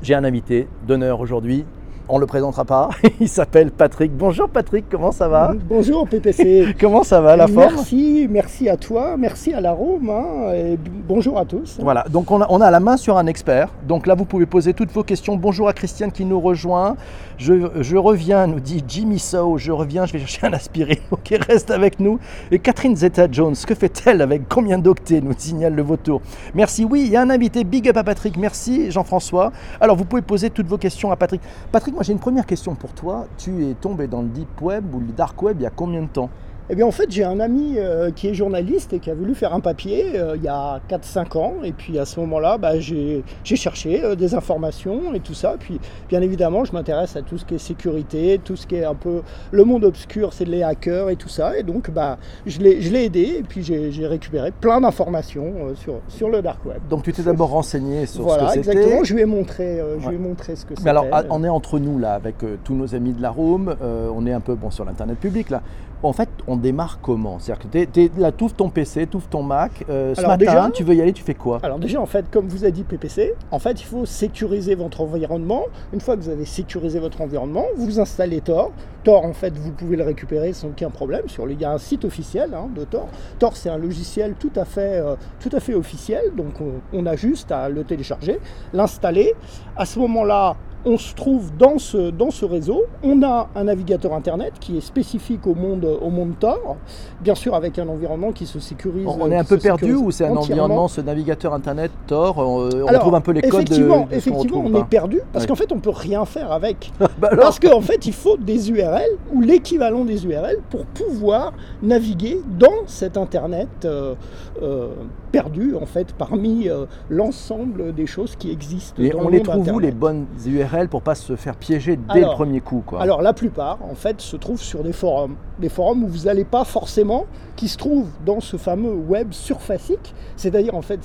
J'ai 0.02 0.14
un 0.14 0.24
invité 0.24 0.68
d'honneur 0.86 1.20
aujourd'hui, 1.20 1.64
on 2.08 2.16
ne 2.16 2.20
le 2.20 2.26
présentera 2.26 2.64
pas. 2.64 2.90
Il 3.20 3.28
s'appelle 3.28 3.70
Patrick. 3.70 4.12
Bonjour 4.16 4.48
Patrick, 4.48 4.86
comment 4.90 5.12
ça 5.12 5.28
va? 5.28 5.54
Bonjour 5.68 6.08
PPC. 6.08 6.76
comment 6.80 7.02
ça 7.02 7.20
va 7.20 7.36
la 7.36 7.46
forme? 7.46 7.74
Merci, 7.74 8.28
merci 8.30 8.68
à 8.68 8.76
toi, 8.76 9.16
merci 9.16 9.52
à 9.52 9.60
la 9.60 9.72
Rome 9.72 10.10
hein, 10.10 10.52
et 10.54 10.78
bonjour 11.08 11.38
à 11.38 11.44
tous. 11.44 11.78
Voilà, 11.80 12.04
donc 12.08 12.30
on 12.30 12.40
a, 12.40 12.46
on 12.50 12.60
a, 12.60 12.70
la 12.70 12.80
main 12.80 12.96
sur 12.96 13.18
un 13.18 13.26
expert. 13.26 13.68
Donc 13.86 14.06
là, 14.06 14.14
vous 14.14 14.24
pouvez 14.24 14.46
poser 14.46 14.72
toutes 14.72 14.92
vos 14.92 15.02
questions. 15.02 15.36
Bonjour 15.36 15.68
à 15.68 15.72
Christiane 15.72 16.12
qui 16.12 16.24
nous 16.24 16.40
rejoint. 16.40 16.96
Je, 17.38 17.96
reviens, 17.96 18.46
nous 18.46 18.60
dit 18.60 18.82
Jimmy 18.86 19.18
So. 19.18 19.58
Je 19.58 19.70
reviens, 19.70 20.06
je 20.06 20.14
vais 20.14 20.20
chercher 20.20 20.46
un 20.46 20.52
aspirine. 20.52 20.96
Ok, 21.10 21.34
reste 21.48 21.70
avec 21.70 22.00
nous. 22.00 22.18
Et 22.50 22.58
Catherine 22.58 22.96
Zeta-Jones, 22.96 23.54
que 23.66 23.74
fait-elle 23.74 24.22
avec 24.22 24.48
combien 24.48 24.78
d'octets 24.78 25.20
nous 25.20 25.34
signale 25.36 25.74
le 25.74 25.82
vautour. 25.82 26.22
Merci. 26.54 26.84
Oui, 26.84 27.02
il 27.06 27.10
y 27.10 27.16
a 27.16 27.22
un 27.22 27.30
invité. 27.30 27.64
Big 27.64 27.88
up 27.88 27.96
à 27.96 28.04
Patrick. 28.04 28.36
Merci 28.36 28.90
Jean-François. 28.90 29.52
Alors, 29.80 29.96
vous 29.96 30.04
pouvez 30.04 30.22
poser 30.22 30.50
toutes 30.50 30.66
vos 30.66 30.78
questions 30.78 31.10
à 31.10 31.16
Patrick. 31.16 31.42
Patrick, 31.72 31.95
moi 31.96 32.02
j'ai 32.02 32.12
une 32.12 32.18
première 32.18 32.44
question 32.44 32.74
pour 32.74 32.92
toi. 32.92 33.26
Tu 33.38 33.64
es 33.64 33.72
tombé 33.72 34.06
dans 34.06 34.20
le 34.20 34.28
deep 34.28 34.60
web 34.60 34.94
ou 34.94 35.00
le 35.00 35.12
dark 35.12 35.42
web 35.42 35.56
il 35.58 35.62
y 35.62 35.66
a 35.66 35.70
combien 35.70 36.02
de 36.02 36.08
temps? 36.08 36.28
Eh 36.68 36.74
bien, 36.74 36.84
en 36.84 36.90
fait, 36.90 37.08
j'ai 37.10 37.22
un 37.22 37.38
ami 37.38 37.74
euh, 37.76 38.10
qui 38.10 38.26
est 38.26 38.34
journaliste 38.34 38.92
et 38.92 38.98
qui 38.98 39.08
a 39.08 39.14
voulu 39.14 39.36
faire 39.36 39.54
un 39.54 39.60
papier 39.60 40.18
euh, 40.18 40.34
il 40.36 40.42
y 40.42 40.48
a 40.48 40.80
4-5 40.90 41.38
ans. 41.38 41.54
Et 41.62 41.70
puis, 41.70 41.96
à 41.98 42.04
ce 42.04 42.18
moment-là, 42.20 42.58
bah, 42.58 42.80
j'ai 42.80 43.22
cherché 43.44 44.02
euh, 44.02 44.16
des 44.16 44.34
informations 44.34 45.14
et 45.14 45.20
tout 45.20 45.34
ça. 45.34 45.54
Puis, 45.60 45.78
bien 46.08 46.22
évidemment, 46.22 46.64
je 46.64 46.72
m'intéresse 46.72 47.14
à 47.14 47.22
tout 47.22 47.38
ce 47.38 47.44
qui 47.44 47.54
est 47.54 47.58
sécurité, 47.58 48.40
tout 48.42 48.56
ce 48.56 48.66
qui 48.66 48.74
est 48.74 48.84
un 48.84 48.96
peu 48.96 49.22
le 49.52 49.64
monde 49.64 49.84
obscur, 49.84 50.32
c'est 50.32 50.44
les 50.44 50.64
hackers 50.64 51.08
et 51.08 51.14
tout 51.14 51.28
ça. 51.28 51.56
Et 51.56 51.62
donc, 51.62 51.90
bah, 51.90 52.18
je 52.46 52.58
l'ai 52.58 53.04
aidé 53.04 53.36
et 53.38 53.42
puis 53.44 53.62
j'ai 53.62 54.06
récupéré 54.06 54.50
plein 54.50 54.80
d'informations 54.80 55.74
sur, 55.76 56.00
sur 56.08 56.28
le 56.28 56.42
dark 56.42 56.64
web. 56.66 56.78
Donc, 56.90 57.04
tu 57.04 57.12
t'es 57.12 57.22
d'abord 57.22 57.50
renseigné 57.50 58.06
sur 58.06 58.28
ce 58.28 58.38
que 58.38 58.46
c'était 58.48 58.58
exactement. 58.58 59.04
Je 59.04 59.14
lui 59.14 59.22
ai 59.22 59.26
montré, 59.26 59.80
je 60.00 60.08
lui 60.08 60.16
ai 60.16 60.18
montré 60.18 60.56
ce 60.56 60.64
que 60.64 60.70
c'était. 60.70 60.82
Mais 60.82 60.90
alors, 60.90 61.06
on 61.30 61.44
est 61.44 61.48
entre 61.48 61.78
nous, 61.78 62.00
là, 62.00 62.14
avec 62.14 62.36
tous 62.64 62.74
nos 62.74 62.92
amis 62.96 63.12
de 63.12 63.22
la 63.22 63.30
Room. 63.30 63.76
on 63.80 64.26
est 64.26 64.32
un 64.32 64.40
peu 64.40 64.56
bon, 64.56 64.70
sur 64.70 64.84
l'Internet 64.84 65.18
public, 65.18 65.50
là. 65.50 65.62
En 66.02 66.12
fait, 66.12 66.28
on 66.46 66.56
démarre 66.56 66.98
comment? 67.00 67.38
C'est-à-dire 67.38 67.70
que 67.70 68.08
tu 68.08 68.10
là, 68.18 68.32
tu 68.32 68.46
ton 68.52 68.68
PC, 68.68 69.06
tu 69.06 69.18
ton 69.30 69.42
Mac. 69.42 69.84
Euh, 69.88 70.14
ce 70.14 70.22
matin, 70.22 70.70
tu 70.70 70.84
veux 70.84 70.94
y 70.94 71.00
aller, 71.00 71.12
tu 71.12 71.22
fais 71.22 71.34
quoi? 71.34 71.58
Alors 71.62 71.78
déjà, 71.78 72.00
en 72.00 72.06
fait, 72.06 72.30
comme 72.30 72.48
vous 72.48 72.64
a 72.64 72.70
dit 72.70 72.84
PPC, 72.84 73.34
en 73.50 73.58
fait, 73.58 73.80
il 73.80 73.84
faut 73.84 74.06
sécuriser 74.06 74.74
votre 74.74 75.00
environnement. 75.00 75.64
Une 75.92 76.00
fois 76.00 76.16
que 76.16 76.22
vous 76.22 76.28
avez 76.28 76.44
sécurisé 76.44 76.98
votre 76.98 77.20
environnement, 77.20 77.64
vous 77.76 77.98
installez 78.00 78.40
Tor. 78.40 78.72
Tor, 79.04 79.24
en 79.24 79.32
fait, 79.32 79.56
vous 79.56 79.70
pouvez 79.70 79.96
le 79.96 80.04
récupérer 80.04 80.52
sans 80.52 80.68
aucun 80.68 80.90
problème. 80.90 81.28
Sur, 81.28 81.48
il 81.48 81.60
y 81.60 81.64
a 81.64 81.72
un 81.72 81.78
site 81.78 82.04
officiel 82.04 82.54
hein, 82.54 82.68
de 82.74 82.84
Tor. 82.84 83.08
Tor, 83.38 83.56
c'est 83.56 83.70
un 83.70 83.78
logiciel 83.78 84.34
tout 84.38 84.50
à 84.56 84.64
fait, 84.64 84.98
euh, 84.98 85.14
tout 85.40 85.50
à 85.52 85.60
fait 85.60 85.74
officiel. 85.74 86.32
Donc, 86.36 86.54
on, 86.92 87.06
a 87.06 87.16
juste 87.16 87.52
à 87.52 87.68
le 87.68 87.84
télécharger, 87.84 88.40
l'installer. 88.72 89.34
À 89.76 89.86
ce 89.86 89.98
moment-là, 90.00 90.56
on 90.86 90.96
se 90.98 91.14
trouve 91.14 91.50
dans 91.58 91.78
ce, 91.78 92.10
dans 92.10 92.30
ce 92.30 92.44
réseau. 92.44 92.84
On 93.02 93.22
a 93.24 93.48
un 93.56 93.64
navigateur 93.64 94.14
Internet 94.14 94.54
qui 94.60 94.78
est 94.78 94.80
spécifique 94.80 95.46
au 95.46 95.54
monde, 95.54 95.84
au 96.00 96.10
monde 96.10 96.34
Tor, 96.38 96.76
bien 97.20 97.34
sûr 97.34 97.54
avec 97.56 97.78
un 97.80 97.88
environnement 97.88 98.30
qui 98.30 98.46
se 98.46 98.60
sécurise. 98.60 99.06
On 99.06 99.30
est 99.30 99.36
un 99.36 99.44
peu 99.44 99.58
perdu 99.58 99.94
ou 99.94 100.12
c'est 100.12 100.26
un 100.26 100.36
environnement, 100.36 100.86
ce 100.86 101.00
navigateur 101.00 101.52
Internet 101.52 101.90
Tor 102.06 102.38
On, 102.38 102.68
trouve 103.00 103.16
un 103.16 103.20
peu 103.20 103.32
les 103.32 103.42
codes 103.42 103.62
Effectivement, 103.62 104.06
effectivement 104.10 104.62
on, 104.64 104.74
est 104.74 104.84
perdu 104.84 105.20
parce 105.32 105.46
qu'en 105.46 105.56
fait, 105.56 105.72
on 105.72 105.80
peut 105.80 105.90
rien 105.90 106.24
faire 106.24 106.52
avec. 106.52 106.92
Bah 107.18 107.30
parce 107.34 107.58
qu'en 107.58 107.80
fait, 107.80 108.04
il 108.06 108.12
faut 108.12 108.36
des 108.36 108.70
URL 108.70 109.08
ou 109.32 109.40
l'équivalent 109.40 110.04
des 110.04 110.26
URL 110.26 110.58
pour 110.68 110.84
pouvoir 110.84 111.54
naviguer 111.82 112.42
dans 112.58 112.86
cet 112.86 113.16
Internet 113.16 113.68
euh, 113.84 114.14
euh, 114.62 114.88
perdu, 115.36 115.74
en 115.74 115.84
fait, 115.84 116.14
parmi 116.14 116.66
euh, 116.68 116.86
l'ensemble 117.10 117.94
des 117.94 118.06
choses 118.06 118.36
qui 118.36 118.50
existent. 118.50 119.02
Et 119.02 119.14
on 119.14 119.28
les 119.28 119.42
trouve 119.42 119.70
où 119.70 119.78
les 119.78 119.90
bonnes 119.92 120.24
URL 120.46 120.88
pour 120.88 121.02
pas 121.02 121.14
se 121.14 121.36
faire 121.36 121.56
piéger 121.56 121.98
dès 122.14 122.20
le 122.20 122.28
premier 122.28 122.62
coup 122.62 122.82
quoi? 122.86 123.02
Alors 123.02 123.20
la 123.20 123.34
plupart, 123.34 123.78
en 123.82 123.94
fait, 123.94 124.22
se 124.22 124.36
trouvent 124.36 124.62
sur 124.62 124.82
des 124.82 124.94
forums. 124.94 125.36
Des 125.58 125.68
forums 125.68 126.04
où 126.04 126.08
vous 126.08 126.24
n'allez 126.24 126.44
pas 126.44 126.64
forcément, 126.64 127.26
qui 127.54 127.68
se 127.68 127.76
trouvent 127.76 128.08
dans 128.24 128.40
ce 128.40 128.56
fameux 128.56 128.94
web 128.94 129.32
surfacique, 129.32 130.14
c'est-à-dire 130.36 130.74
en 130.74 130.82
fait, 130.82 131.00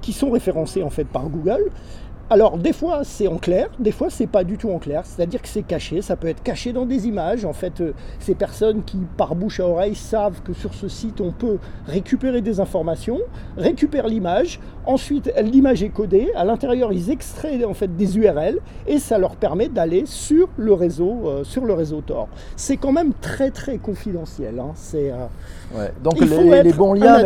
qui 0.00 0.12
sont 0.12 0.30
référencés 0.30 0.82
en 0.82 0.90
fait 0.90 1.04
par 1.04 1.28
Google 1.28 1.70
alors 2.30 2.56
des 2.56 2.72
fois 2.72 3.02
c'est 3.04 3.28
en 3.28 3.36
clair, 3.36 3.68
des 3.78 3.92
fois 3.92 4.08
c'est 4.08 4.26
pas 4.26 4.44
du 4.44 4.56
tout 4.56 4.70
en 4.70 4.78
clair, 4.78 5.02
c'est-à-dire 5.04 5.42
que 5.42 5.48
c'est 5.48 5.62
caché, 5.62 6.00
ça 6.00 6.16
peut 6.16 6.28
être 6.28 6.42
caché 6.42 6.72
dans 6.72 6.86
des 6.86 7.06
images. 7.06 7.44
En 7.44 7.52
fait, 7.52 7.80
euh, 7.80 7.92
ces 8.18 8.34
personnes 8.34 8.82
qui 8.82 8.98
par 9.16 9.34
bouche 9.34 9.60
à 9.60 9.66
oreille 9.66 9.94
savent 9.94 10.40
que 10.42 10.52
sur 10.54 10.72
ce 10.74 10.88
site 10.88 11.20
on 11.20 11.32
peut 11.32 11.58
récupérer 11.86 12.40
des 12.40 12.60
informations, 12.60 13.20
récupèrent 13.56 14.08
l'image, 14.08 14.58
ensuite 14.86 15.32
l'image 15.42 15.82
est 15.82 15.90
codée, 15.90 16.30
à 16.34 16.44
l'intérieur 16.44 16.92
ils 16.92 17.10
extraient 17.10 17.62
en 17.64 17.74
fait 17.74 17.94
des 17.94 18.16
URL 18.16 18.58
et 18.86 18.98
ça 18.98 19.18
leur 19.18 19.36
permet 19.36 19.68
d'aller 19.68 20.04
sur 20.06 20.48
le 20.56 20.72
réseau, 20.72 21.22
euh, 21.26 21.44
sur 21.44 21.64
le 21.64 21.74
réseau 21.74 22.00
Tor. 22.00 22.28
C'est 22.56 22.78
quand 22.78 22.92
même 22.92 23.12
très 23.20 23.50
très 23.50 23.76
confidentiel. 23.76 24.58
Hein. 24.58 24.72
C'est 24.74 25.12
euh, 25.74 25.88
donc 26.02 26.20
les, 26.20 26.72
bons 26.72 26.94
liens, 26.94 27.22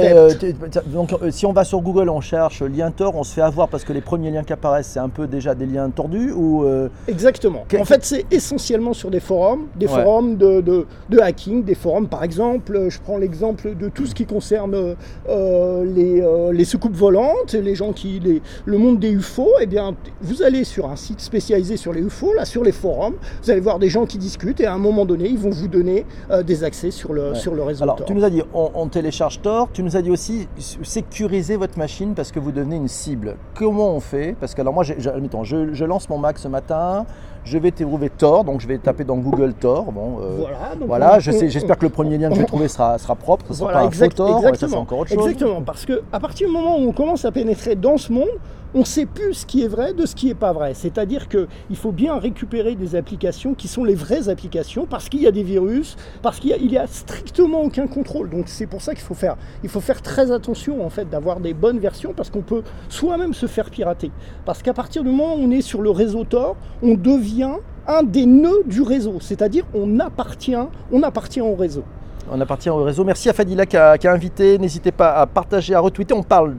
donc 0.86 1.14
si 1.30 1.46
on 1.46 1.52
va 1.52 1.64
sur 1.64 1.80
Google, 1.80 2.08
on 2.08 2.20
cherche 2.20 2.62
lien 2.62 2.90
Tor, 2.90 3.14
on 3.14 3.22
se 3.22 3.34
fait 3.34 3.42
avoir 3.42 3.68
parce 3.68 3.84
que 3.84 3.92
les 3.92 4.00
premiers 4.00 4.30
liens 4.30 4.42
qui 4.42 4.52
apparaissent 4.52 4.87
c'est 4.88 4.98
un 4.98 5.08
peu 5.08 5.26
déjà 5.26 5.54
des 5.54 5.66
liens 5.66 5.90
tordus 5.90 6.32
ou 6.32 6.64
euh, 6.64 6.88
Exactement. 7.06 7.64
En 7.78 7.84
fait, 7.84 8.04
c'est 8.04 8.24
essentiellement 8.30 8.94
sur 8.94 9.10
des 9.10 9.20
forums, 9.20 9.66
des 9.76 9.86
forums 9.86 10.36
de, 10.36 10.60
de, 10.60 11.20
hacking, 11.20 11.62
des 11.62 11.74
forums 11.74 12.08
par 12.08 12.24
exemple, 12.24 12.86
je 12.88 12.98
prends 13.00 13.18
l'exemple 13.18 13.74
de 13.76 13.88
tout 13.88 14.06
ce 14.06 14.14
qui 14.14 14.24
concerne 14.24 14.96
euh, 15.28 15.84
les, 15.84 16.20
euh, 16.20 16.52
les 16.52 16.64
soucoupes 16.64 16.94
volantes, 16.94 17.52
les 17.52 17.74
gens 17.74 17.92
qui, 17.92 18.18
les, 18.20 18.40
le 18.64 18.78
monde 18.78 18.98
des 18.98 19.10
UFO, 19.10 19.48
eh 19.60 19.66
bien, 19.66 19.94
vous 20.22 20.42
allez 20.42 20.64
sur 20.64 20.88
un 20.90 20.96
site 20.96 21.20
spécialisé 21.20 21.76
sur 21.76 21.92
les 21.92 22.00
UFO, 22.00 22.32
là, 22.32 22.44
sur 22.44 22.64
les 22.64 22.72
forums, 22.72 23.14
vous 23.42 23.50
allez 23.50 23.60
voir 23.60 23.78
des 23.78 23.90
gens 23.90 24.06
qui 24.06 24.16
discutent 24.18 24.60
et 24.60 24.66
à 24.66 24.72
un 24.72 24.78
moment 24.78 25.04
donné, 25.04 25.28
ils 25.28 25.38
vont 25.38 25.50
vous 25.50 25.68
donner 25.68 26.06
des 26.46 26.64
accès 26.64 26.90
sur 26.90 27.12
le, 27.12 27.34
sur 27.34 27.54
le 27.54 27.62
réseau. 27.62 27.82
Alors, 27.82 28.04
tu 28.04 28.14
nous 28.14 28.24
as 28.24 28.30
dit, 28.30 28.42
on, 28.54 28.70
on 28.74 28.88
télécharge 28.88 29.40
Tor, 29.42 29.68
tu 29.72 29.82
nous 29.82 29.96
as 29.96 30.02
dit 30.02 30.10
aussi 30.10 30.48
sécuriser 30.82 31.56
votre 31.56 31.78
machine 31.78 32.14
parce 32.14 32.32
que 32.32 32.40
vous 32.40 32.52
devenez 32.52 32.76
une 32.76 32.88
cible. 32.88 33.36
Comment 33.54 33.94
on 33.94 34.00
fait? 34.00 34.34
Parce 34.40 34.54
que 34.54 34.60
alors 34.60 34.77
moi, 34.78 34.84
je, 34.84 35.72
je, 35.72 35.84
lance 35.84 36.08
mon 36.08 36.18
Mac 36.18 36.38
ce 36.38 36.46
matin, 36.46 37.04
je 37.44 37.58
vais 37.58 37.72
trouver 37.72 38.10
Tor, 38.10 38.44
donc 38.44 38.60
je 38.60 38.68
vais 38.68 38.78
taper 38.78 39.02
dans 39.02 39.16
Google 39.16 39.54
Tor. 39.54 39.90
Bon, 39.90 40.20
euh, 40.22 40.44
voilà, 40.86 41.18
j'espère 41.18 41.76
que 41.76 41.84
le 41.84 41.90
premier 41.90 42.16
lien 42.16 42.28
que 42.28 42.36
je 42.36 42.40
vais 42.40 42.46
trouver 42.46 42.68
sera, 42.68 42.96
sera 42.98 43.16
propre, 43.16 43.44
ce 43.48 43.54
sera 43.54 43.72
pas 43.72 43.82
un 43.82 43.90
faux 43.90 44.08
Tor, 44.08 44.40
ça 44.40 44.68
c'est 44.68 44.74
encore 44.76 45.00
autre 45.00 45.10
chose. 45.10 45.26
Exactement, 45.26 45.62
parce 45.62 45.84
qu'à 45.84 46.20
partir 46.20 46.46
du 46.46 46.52
moment 46.52 46.78
où 46.78 46.88
on 46.88 46.92
commence 46.92 47.24
à 47.24 47.32
pénétrer 47.32 47.74
dans 47.74 47.96
ce 47.96 48.12
monde, 48.12 48.28
on 48.74 48.80
ne 48.80 48.84
sait 48.84 49.06
plus 49.06 49.34
ce 49.34 49.46
qui 49.46 49.62
est 49.62 49.68
vrai 49.68 49.94
de 49.94 50.04
ce 50.04 50.14
qui 50.14 50.26
n'est 50.26 50.34
pas 50.34 50.52
vrai. 50.52 50.74
C'est-à-dire 50.74 51.28
qu'il 51.28 51.76
faut 51.76 51.92
bien 51.92 52.18
récupérer 52.18 52.74
des 52.74 52.96
applications 52.96 53.54
qui 53.54 53.66
sont 53.66 53.84
les 53.84 53.94
vraies 53.94 54.28
applications 54.28 54.86
parce 54.86 55.08
qu'il 55.08 55.22
y 55.22 55.26
a 55.26 55.30
des 55.30 55.42
virus, 55.42 55.96
parce 56.22 56.38
qu'il 56.38 56.54
n'y 56.66 56.76
a, 56.76 56.86
strictement 56.86 57.62
aucun 57.62 57.86
contrôle. 57.86 58.30
Donc 58.30 58.48
c'est 58.48 58.66
pour 58.66 58.82
ça 58.82 58.94
qu'il 58.94 59.02
faut 59.02 59.14
faire, 59.14 59.36
il 59.62 59.68
faut 59.68 59.80
faire 59.80 60.02
très 60.02 60.30
attention 60.30 60.84
en 60.84 60.90
fait 60.90 61.08
d'avoir 61.08 61.40
des 61.40 61.54
bonnes 61.54 61.78
versions 61.78 62.12
parce 62.14 62.30
qu'on 62.30 62.42
peut 62.42 62.62
soi-même 62.88 63.34
se 63.34 63.46
faire 63.46 63.70
pirater. 63.70 64.10
Parce 64.44 64.62
qu'à 64.62 64.74
partir 64.74 65.02
du 65.02 65.10
moment 65.10 65.36
où 65.36 65.40
on 65.40 65.50
est 65.50 65.62
sur 65.62 65.80
le 65.80 65.90
réseau 65.90 66.24
Tor, 66.24 66.56
on 66.82 66.94
devient 66.94 67.56
un 67.86 68.02
des 68.02 68.26
nœuds 68.26 68.64
du 68.66 68.82
réseau. 68.82 69.18
C'est-à-dire 69.20 69.64
on 69.74 69.98
appartient, 69.98 70.56
on 70.92 71.02
appartient 71.02 71.40
au 71.40 71.54
réseau 71.54 71.84
on 72.30 72.40
appartient 72.40 72.70
au 72.70 72.82
réseau. 72.82 73.04
Merci 73.04 73.28
à 73.28 73.32
Fadila 73.32 73.66
qui 73.66 73.76
a, 73.76 73.96
invité. 74.04 74.58
N'hésitez 74.58 74.92
pas 74.92 75.14
à 75.14 75.26
partager, 75.26 75.74
à 75.74 75.80
retweeter. 75.80 76.14
On 76.14 76.22
parle 76.22 76.54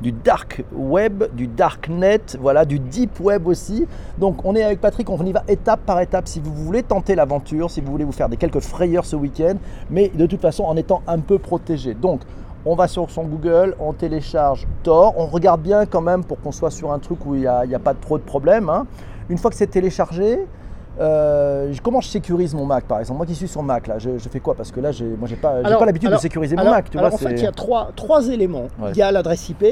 du 0.00 0.12
dark 0.12 0.64
web, 0.72 1.24
du 1.34 1.46
dark 1.46 1.88
net, 1.88 2.36
voilà, 2.40 2.64
du 2.64 2.78
deep 2.78 3.20
web 3.20 3.46
aussi. 3.46 3.86
Donc 4.18 4.44
on 4.44 4.54
est 4.54 4.62
avec 4.62 4.80
Patrick, 4.80 5.08
on 5.10 5.24
y 5.24 5.32
va 5.32 5.42
étape 5.48 5.80
par 5.86 6.00
étape 6.00 6.28
si 6.28 6.40
vous 6.40 6.52
voulez 6.52 6.82
tenter 6.82 7.14
l'aventure, 7.14 7.70
si 7.70 7.80
vous 7.80 7.90
voulez 7.90 8.04
vous 8.04 8.12
faire 8.12 8.28
des 8.28 8.36
quelques 8.36 8.60
frayeurs 8.60 9.04
ce 9.04 9.16
week-end, 9.16 9.54
mais 9.90 10.10
de 10.14 10.26
toute 10.26 10.40
façon 10.40 10.64
en 10.64 10.76
étant 10.76 11.02
un 11.06 11.18
peu 11.18 11.38
protégé. 11.38 11.94
Donc 11.94 12.20
on 12.64 12.74
va 12.74 12.88
sur 12.88 13.10
son 13.10 13.24
Google, 13.24 13.74
on 13.78 13.92
télécharge 13.92 14.66
Tor, 14.82 15.14
on 15.16 15.26
regarde 15.26 15.62
bien 15.62 15.86
quand 15.86 16.02
même 16.02 16.24
pour 16.24 16.40
qu'on 16.40 16.52
soit 16.52 16.70
sur 16.70 16.92
un 16.92 16.98
truc 16.98 17.24
où 17.24 17.34
il 17.34 17.40
n'y 17.40 17.46
a, 17.46 17.78
pas 17.78 17.94
trop 17.94 18.18
de 18.18 18.22
problèmes. 18.22 18.68
Hein. 18.68 18.86
Une 19.30 19.38
fois 19.38 19.50
que 19.50 19.56
c'est 19.56 19.68
téléchargé, 19.68 20.46
euh, 20.98 21.72
comment 21.82 22.00
je 22.00 22.08
sécurise 22.08 22.54
mon 22.54 22.66
Mac 22.66 22.84
par 22.84 22.98
exemple? 22.98 23.18
Moi 23.18 23.26
qui 23.26 23.34
suis 23.34 23.48
sur 23.48 23.62
Mac, 23.62 23.86
là, 23.86 23.98
je, 23.98 24.10
fais 24.30 24.40
quoi? 24.40 24.54
Parce 24.54 24.72
que 24.72 24.80
là, 24.80 24.90
moi, 25.18 25.28
j'ai 25.28 25.36
pas, 25.36 25.62
pas 25.62 25.86
l'habitude 25.86 26.10
de 26.10 26.16
sécuriser 26.16 26.56
mon 26.56 26.70
Mac. 26.70 26.90
Tu 26.90 26.98
alors 26.98 27.14
en 27.14 27.18
fait, 27.18 27.32
il 27.32 27.42
y 27.42 27.46
a 27.46 27.52
trois, 27.52 27.90
trois 27.94 28.28
éléments. 28.28 28.68
Il 28.88 28.96
y 28.96 29.02
a 29.02 29.12
l'adresse 29.12 29.48
IP, 29.48 29.64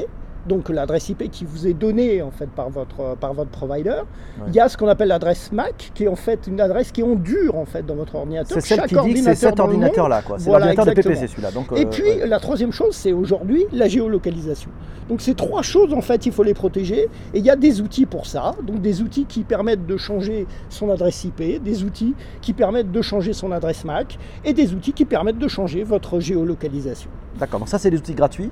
donc 0.49 0.67
l'adresse 0.67 1.07
IP 1.07 1.31
qui 1.31 1.45
vous 1.45 1.67
est 1.67 1.73
donnée 1.73 2.21
en 2.21 2.31
fait 2.31 2.49
par 2.49 2.69
votre, 2.69 3.15
par 3.17 3.33
votre 3.33 3.51
provider. 3.51 4.01
Il 4.47 4.53
y 4.53 4.59
a 4.59 4.67
ce 4.67 4.75
qu'on 4.75 4.87
appelle 4.87 5.07
l'adresse 5.07 5.51
MAC, 5.53 5.91
qui 5.93 6.03
est 6.03 6.07
en 6.09 6.17
fait 6.17 6.47
une 6.47 6.59
adresse 6.59 6.91
qui 6.91 7.01
est 7.01 7.05
en 7.05 7.15
dur 7.15 7.55
en 7.55 7.65
fait 7.65 7.85
dans 7.85 7.95
votre 7.95 8.15
ordinateur. 8.15 8.57
C'est 8.59 8.75
celle 8.75 8.85
qui 8.87 8.95
dit 8.95 9.13
que 9.13 9.19
c'est 9.21 9.35
cet 9.35 9.59
ordinateur-là, 9.59 10.21
quoi. 10.23 10.39
C'est 10.39 10.49
l'ordinateur 10.49 10.85
de 10.85 10.91
PPC 10.91 11.27
celui-là. 11.27 11.49
Et 11.77 11.85
euh, 11.85 11.89
puis 11.89 12.27
la 12.27 12.39
troisième 12.39 12.73
chose, 12.73 12.95
c'est 12.95 13.13
aujourd'hui 13.13 13.65
la 13.71 13.87
géolocalisation. 13.87 14.71
Donc 15.07 15.21
ces 15.21 15.35
trois 15.35 15.61
choses 15.61 15.93
en 15.93 16.01
fait, 16.01 16.25
il 16.25 16.31
faut 16.31 16.43
les 16.43 16.53
protéger. 16.53 17.07
Et 17.33 17.39
il 17.39 17.45
y 17.45 17.49
a 17.49 17.55
des 17.55 17.79
outils 17.79 18.05
pour 18.05 18.25
ça. 18.25 18.55
Donc 18.63 18.81
des 18.81 19.01
outils 19.01 19.25
qui 19.25 19.43
permettent 19.43 19.85
de 19.85 19.97
changer 19.97 20.47
son 20.69 20.89
adresse 20.89 21.23
IP, 21.23 21.63
des 21.63 21.83
outils 21.83 22.15
qui 22.41 22.53
permettent 22.53 22.91
de 22.91 23.01
changer 23.01 23.33
son 23.33 23.51
adresse 23.51 23.85
MAC, 23.85 24.17
et 24.43 24.53
des 24.53 24.73
outils 24.73 24.93
qui 24.93 25.05
permettent 25.05 25.37
de 25.37 25.47
changer 25.47 25.83
votre 25.83 26.19
géolocalisation. 26.19 27.09
D'accord. 27.39 27.59
Donc 27.59 27.69
ça, 27.69 27.77
c'est 27.77 27.91
des 27.91 27.97
outils 27.97 28.15
gratuits. 28.15 28.49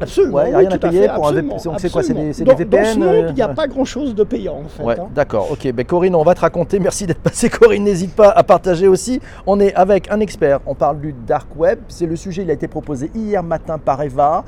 Absolument. 0.00 0.42
Il 0.42 0.48
n'y 0.48 0.54
a 0.54 0.58
rien 0.58 0.70
à 0.70 0.78
payer 0.78 1.08
pour 1.08 1.28
un 1.28 1.32
VPN. 1.32 1.58
Donc 1.64 1.80
c'est 1.80 1.90
quoi 1.90 2.02
C'est 2.02 2.14
des, 2.14 2.32
des, 2.32 2.54
VPN 2.54 3.02
euh, 3.02 3.26
Il 3.28 3.34
n'y 3.34 3.42
a 3.42 3.48
pas 3.48 3.66
grand-chose 3.66 4.14
de 4.14 4.24
payant 4.24 4.60
en 4.64 4.68
fait. 4.68 5.00
Hein. 5.00 5.08
D'accord, 5.14 5.48
ok. 5.50 5.72
Ben, 5.72 5.84
Corinne, 5.84 6.14
on 6.14 6.22
va 6.22 6.34
te 6.34 6.40
raconter. 6.40 6.78
Merci 6.78 7.06
d'être 7.06 7.20
passé 7.20 7.48
Corinne. 7.50 7.84
N'hésite 7.84 8.14
pas 8.14 8.30
à 8.30 8.42
partager 8.42 8.88
aussi. 8.88 9.20
On 9.46 9.60
est 9.60 9.74
avec 9.74 10.10
un 10.10 10.20
expert. 10.20 10.60
On 10.66 10.74
parle 10.74 11.00
du 11.00 11.12
dark 11.12 11.48
web. 11.56 11.78
C'est 11.88 12.06
le 12.06 12.16
sujet, 12.16 12.42
il 12.42 12.50
a 12.50 12.54
été 12.54 12.68
proposé 12.68 13.10
hier 13.14 13.42
matin 13.42 13.78
par 13.78 14.02
Eva. 14.02 14.44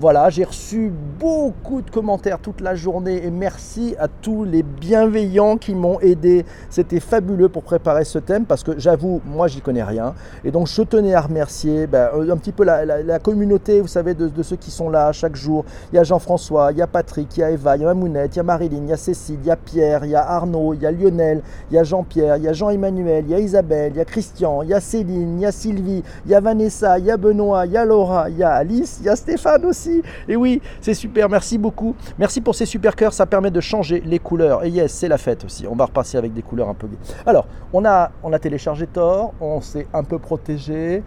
Voilà, 0.00 0.30
j'ai 0.30 0.44
reçu 0.44 0.92
beaucoup 1.18 1.82
de 1.82 1.90
commentaires 1.90 2.38
toute 2.38 2.60
la 2.60 2.76
journée 2.76 3.26
et 3.26 3.32
merci 3.32 3.96
à 3.98 4.06
tous 4.06 4.44
les 4.44 4.62
bienveillants 4.62 5.56
qui 5.56 5.74
m'ont 5.74 5.98
aidé. 5.98 6.44
C'était 6.70 7.00
fabuleux 7.00 7.48
pour 7.48 7.64
préparer 7.64 8.04
ce 8.04 8.20
thème 8.20 8.44
parce 8.44 8.62
que 8.62 8.78
j'avoue, 8.78 9.20
moi 9.26 9.48
j'y 9.48 9.60
connais 9.60 9.82
rien. 9.82 10.14
Et 10.44 10.52
donc 10.52 10.68
je 10.68 10.82
tenais 10.82 11.14
à 11.14 11.22
remercier 11.22 11.88
ben, 11.88 12.10
un 12.30 12.36
petit 12.36 12.52
peu 12.52 12.62
la, 12.62 13.18
communauté, 13.18 13.80
vous 13.80 13.88
savez, 13.88 14.14
de, 14.14 14.42
ceux 14.44 14.54
qui 14.54 14.70
sont 14.70 14.88
là 14.88 15.10
chaque 15.10 15.34
jour. 15.34 15.64
Il 15.92 15.96
y 15.96 15.98
a 15.98 16.04
Jean-François, 16.04 16.70
il 16.70 16.78
y 16.78 16.82
a 16.82 16.86
Patrick, 16.86 17.36
il 17.36 17.40
y 17.40 17.42
a 17.42 17.50
Eva, 17.50 17.74
il 17.74 17.82
y 17.82 17.84
a 17.84 17.88
Mamounette, 17.88 18.36
il 18.36 18.38
y 18.38 18.40
a 18.40 18.44
Marilyn, 18.44 18.82
il 18.84 18.90
y 18.90 18.92
a 18.92 18.96
Cécile, 18.96 19.40
il 19.42 19.46
y 19.48 19.50
a 19.50 19.56
Pierre, 19.56 20.04
il 20.04 20.12
y 20.12 20.14
a 20.14 20.22
Arnaud, 20.22 20.74
il 20.74 20.82
y 20.82 20.86
a 20.86 20.92
Lionel, 20.92 21.42
il 21.72 21.74
y 21.74 21.78
a 21.78 21.82
Jean-Pierre, 21.82 22.36
il 22.36 22.44
y 22.44 22.48
a 22.48 22.52
Jean-Emmanuel, 22.52 23.24
il 23.26 23.32
y 23.32 23.34
a 23.34 23.40
Isabelle, 23.40 23.94
il 23.94 23.98
y 23.98 24.00
a 24.00 24.04
Christian, 24.04 24.62
il 24.62 24.68
y 24.68 24.74
a 24.74 24.80
Céline, 24.80 25.38
il 25.38 25.42
y 25.42 25.46
a 25.46 25.50
Sylvie, 25.50 26.04
il 26.24 26.30
y 26.30 26.36
a 26.36 26.40
Vanessa, 26.40 27.00
il 27.00 27.06
y 27.06 27.10
a 27.10 27.16
Benoît, 27.16 27.66
il 27.66 27.72
y 27.72 27.76
a 27.76 27.84
Laura, 27.84 28.30
il 28.30 28.38
y 28.38 28.44
a 28.44 28.52
Alice, 28.52 28.98
il 29.00 29.06
y 29.06 29.08
a 29.08 29.16
Stéphane 29.16 29.64
aussi. 29.88 30.02
Et 30.28 30.36
oui, 30.36 30.60
c'est 30.80 30.94
super, 30.94 31.28
merci 31.28 31.58
beaucoup. 31.58 31.94
Merci 32.18 32.40
pour 32.40 32.54
ces 32.54 32.66
super 32.66 32.96
cœurs, 32.96 33.12
ça 33.12 33.26
permet 33.26 33.50
de 33.50 33.60
changer 33.60 34.02
les 34.04 34.18
couleurs. 34.18 34.64
Et 34.64 34.70
yes, 34.70 34.92
c'est 34.92 35.08
la 35.08 35.18
fête 35.18 35.44
aussi. 35.44 35.66
On 35.66 35.74
va 35.74 35.86
repartir 35.86 36.18
avec 36.18 36.32
des 36.32 36.42
couleurs 36.42 36.68
un 36.68 36.74
peu. 36.74 36.88
Alors, 37.26 37.46
on 37.72 37.84
a, 37.84 38.10
on 38.22 38.32
a 38.32 38.38
téléchargé 38.38 38.86
Thor, 38.86 39.34
on 39.40 39.60
s'est 39.60 39.86
un 39.92 40.04
peu 40.04 40.18
protégé. 40.18 41.02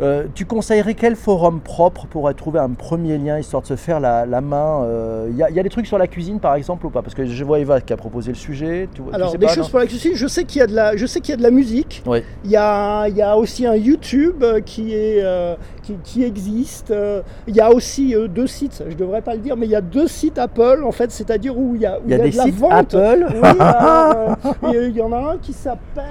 Euh, 0.00 0.26
tu 0.32 0.46
conseillerais 0.46 0.94
quel 0.94 1.16
forum 1.16 1.60
propre 1.60 2.06
pour 2.06 2.32
trouver 2.36 2.60
un 2.60 2.70
premier 2.70 3.18
lien 3.18 3.36
histoire 3.36 3.62
de 3.62 3.66
se 3.66 3.74
faire 3.74 3.98
la, 3.98 4.24
main 4.40 4.84
Il 4.84 5.42
euh, 5.42 5.50
y, 5.50 5.58
a 5.58 5.62
des 5.62 5.68
trucs 5.68 5.88
sur 5.88 5.98
la 5.98 6.06
cuisine 6.06 6.38
par 6.38 6.54
exemple 6.54 6.86
ou 6.86 6.90
pas? 6.90 7.02
Parce 7.02 7.16
que 7.16 7.26
je 7.26 7.44
vois 7.44 7.58
Eva 7.58 7.80
qui 7.80 7.92
a 7.92 7.96
proposé 7.96 8.30
le 8.30 8.36
sujet. 8.36 8.88
Alors 9.12 9.36
des 9.36 9.48
choses 9.48 9.66
sur 9.66 9.78
la 9.78 9.86
cuisine, 9.86 10.12
je 10.14 10.28
sais 10.28 10.44
qu'il 10.44 10.60
y 10.60 10.62
a 10.62 10.68
de 10.68 10.74
la, 10.74 10.96
je 10.96 11.04
sais 11.04 11.20
qu'il 11.20 11.30
y 11.30 11.34
a 11.34 11.36
de 11.36 11.42
la 11.42 11.50
musique. 11.50 12.04
Il 12.44 12.50
y, 12.50 12.56
a, 12.56 13.08
y, 13.08 13.22
a, 13.22 13.36
aussi 13.36 13.66
un 13.66 13.74
YouTube 13.74 14.44
qui 14.64 14.94
est 14.94 15.24
qui, 15.88 15.96
qui 16.04 16.24
existent. 16.24 16.92
Euh, 16.94 17.22
Il 17.46 17.56
y 17.56 17.60
a 17.60 17.72
aussi 17.72 18.14
euh, 18.14 18.28
deux 18.28 18.46
sites, 18.46 18.82
je 18.86 18.92
ne 18.92 18.98
devrais 18.98 19.22
pas 19.22 19.34
le 19.34 19.40
dire, 19.40 19.56
mais 19.56 19.66
il 19.66 19.70
y 19.70 19.76
a 19.76 19.80
deux 19.80 20.06
sites 20.06 20.38
Apple, 20.38 20.82
en 20.84 20.92
fait, 20.92 21.10
c'est-à-dire 21.10 21.56
où 21.56 21.74
il 21.74 21.80
y 21.82 21.86
a, 21.86 21.98
où 21.98 22.02
Il 22.06 22.10
y 22.10 22.14
a 22.14 22.18
de 22.18 22.22
des 22.24 22.30
la 22.32 22.42
sites 22.44 22.54
vente. 22.56 22.72
Apple 22.94 23.26
Oui, 24.62 24.76
euh, 24.76 24.88
il 24.90 24.96
y 24.96 25.02
en 25.02 25.12
a 25.12 25.32
un 25.32 25.36
qui 25.38 25.52
s'appelle. 25.52 26.04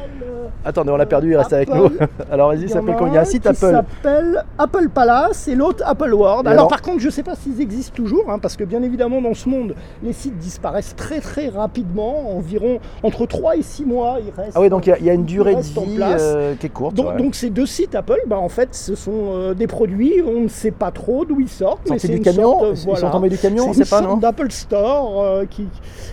Attendez, 0.65 0.91
on 0.91 0.97
l'a 0.97 1.05
perdu, 1.05 1.31
il 1.31 1.37
reste 1.37 1.53
avec 1.53 1.73
nous. 1.73 1.89
Alors 2.31 2.49
vas-y, 2.49 2.67
s'appelle 2.69 2.95
a 2.95 2.97
quoi 2.97 3.07
Il 3.09 3.13
y 3.13 3.17
a 3.17 3.21
un 3.21 3.25
site 3.25 3.43
qui 3.43 3.47
Apple. 3.49 3.57
s'appelle 3.71 4.43
Apple 4.57 4.89
Palace 4.89 5.47
et 5.47 5.55
l'autre 5.55 5.83
Apple 5.85 6.13
World. 6.13 6.47
Alors, 6.47 6.59
alors 6.59 6.67
par 6.67 6.81
contre, 6.81 6.99
je 6.99 7.05
ne 7.07 7.11
sais 7.11 7.23
pas 7.23 7.35
s'ils 7.35 7.61
existent 7.61 7.95
toujours, 7.95 8.29
hein, 8.29 8.39
parce 8.39 8.55
que 8.55 8.63
bien 8.63 8.81
évidemment 8.83 9.21
dans 9.21 9.33
ce 9.33 9.47
monde, 9.49 9.75
les 10.03 10.13
sites 10.13 10.37
disparaissent 10.37 10.95
très 10.95 11.19
très 11.19 11.49
rapidement, 11.49 12.35
environ 12.35 12.79
entre 13.03 13.25
3 13.25 13.57
et 13.57 13.61
6 13.61 13.85
mois. 13.85 14.17
Ils 14.25 14.31
restent, 14.35 14.53
Ah 14.55 14.61
oui, 14.61 14.69
donc 14.69 14.85
il 14.87 14.89
y 14.89 14.93
a- 14.93 14.97
il 14.99 15.05
y, 15.05 15.09
a 15.09 15.13
une 15.13 15.25
durée 15.25 15.55
de 15.55 15.61
vie 15.61 15.99
euh, 16.01 16.55
qui 16.55 16.65
est 16.65 16.69
courte. 16.69 16.95
donc, 16.95 17.09
ouais. 17.11 17.17
donc 17.17 17.35
ces 17.35 17.49
deux 17.49 17.65
sites 17.65 17.95
Apple, 17.95 18.19
bah, 18.27 18.37
en 18.37 18.49
fait, 18.49 18.69
ce 18.73 18.95
sont 18.95 19.11
euh, 19.31 19.53
des 19.53 19.66
produits, 19.67 20.21
on 20.25 20.41
ne 20.41 20.47
sait 20.47 20.71
pas 20.71 20.91
trop 20.91 21.25
d'où 21.25 21.39
ils 21.39 21.47
sortent. 21.49 21.89
mais 21.89 21.99
c'est 21.99 22.07
du 22.07 22.19
camion 22.21 22.59
sorte, 22.59 22.71
Ils 22.71 22.77
sont 22.77 22.89
voilà, 22.91 23.09
tombés 23.09 23.29
du 23.29 23.37
camion 23.37 23.65
On 23.69 23.73
c'est 23.73 23.89
pas, 23.89 24.01
non 24.01 24.17
d'Apple 24.17 24.51
Store 24.51 25.21
euh, 25.21 25.45
qui, 25.45 25.67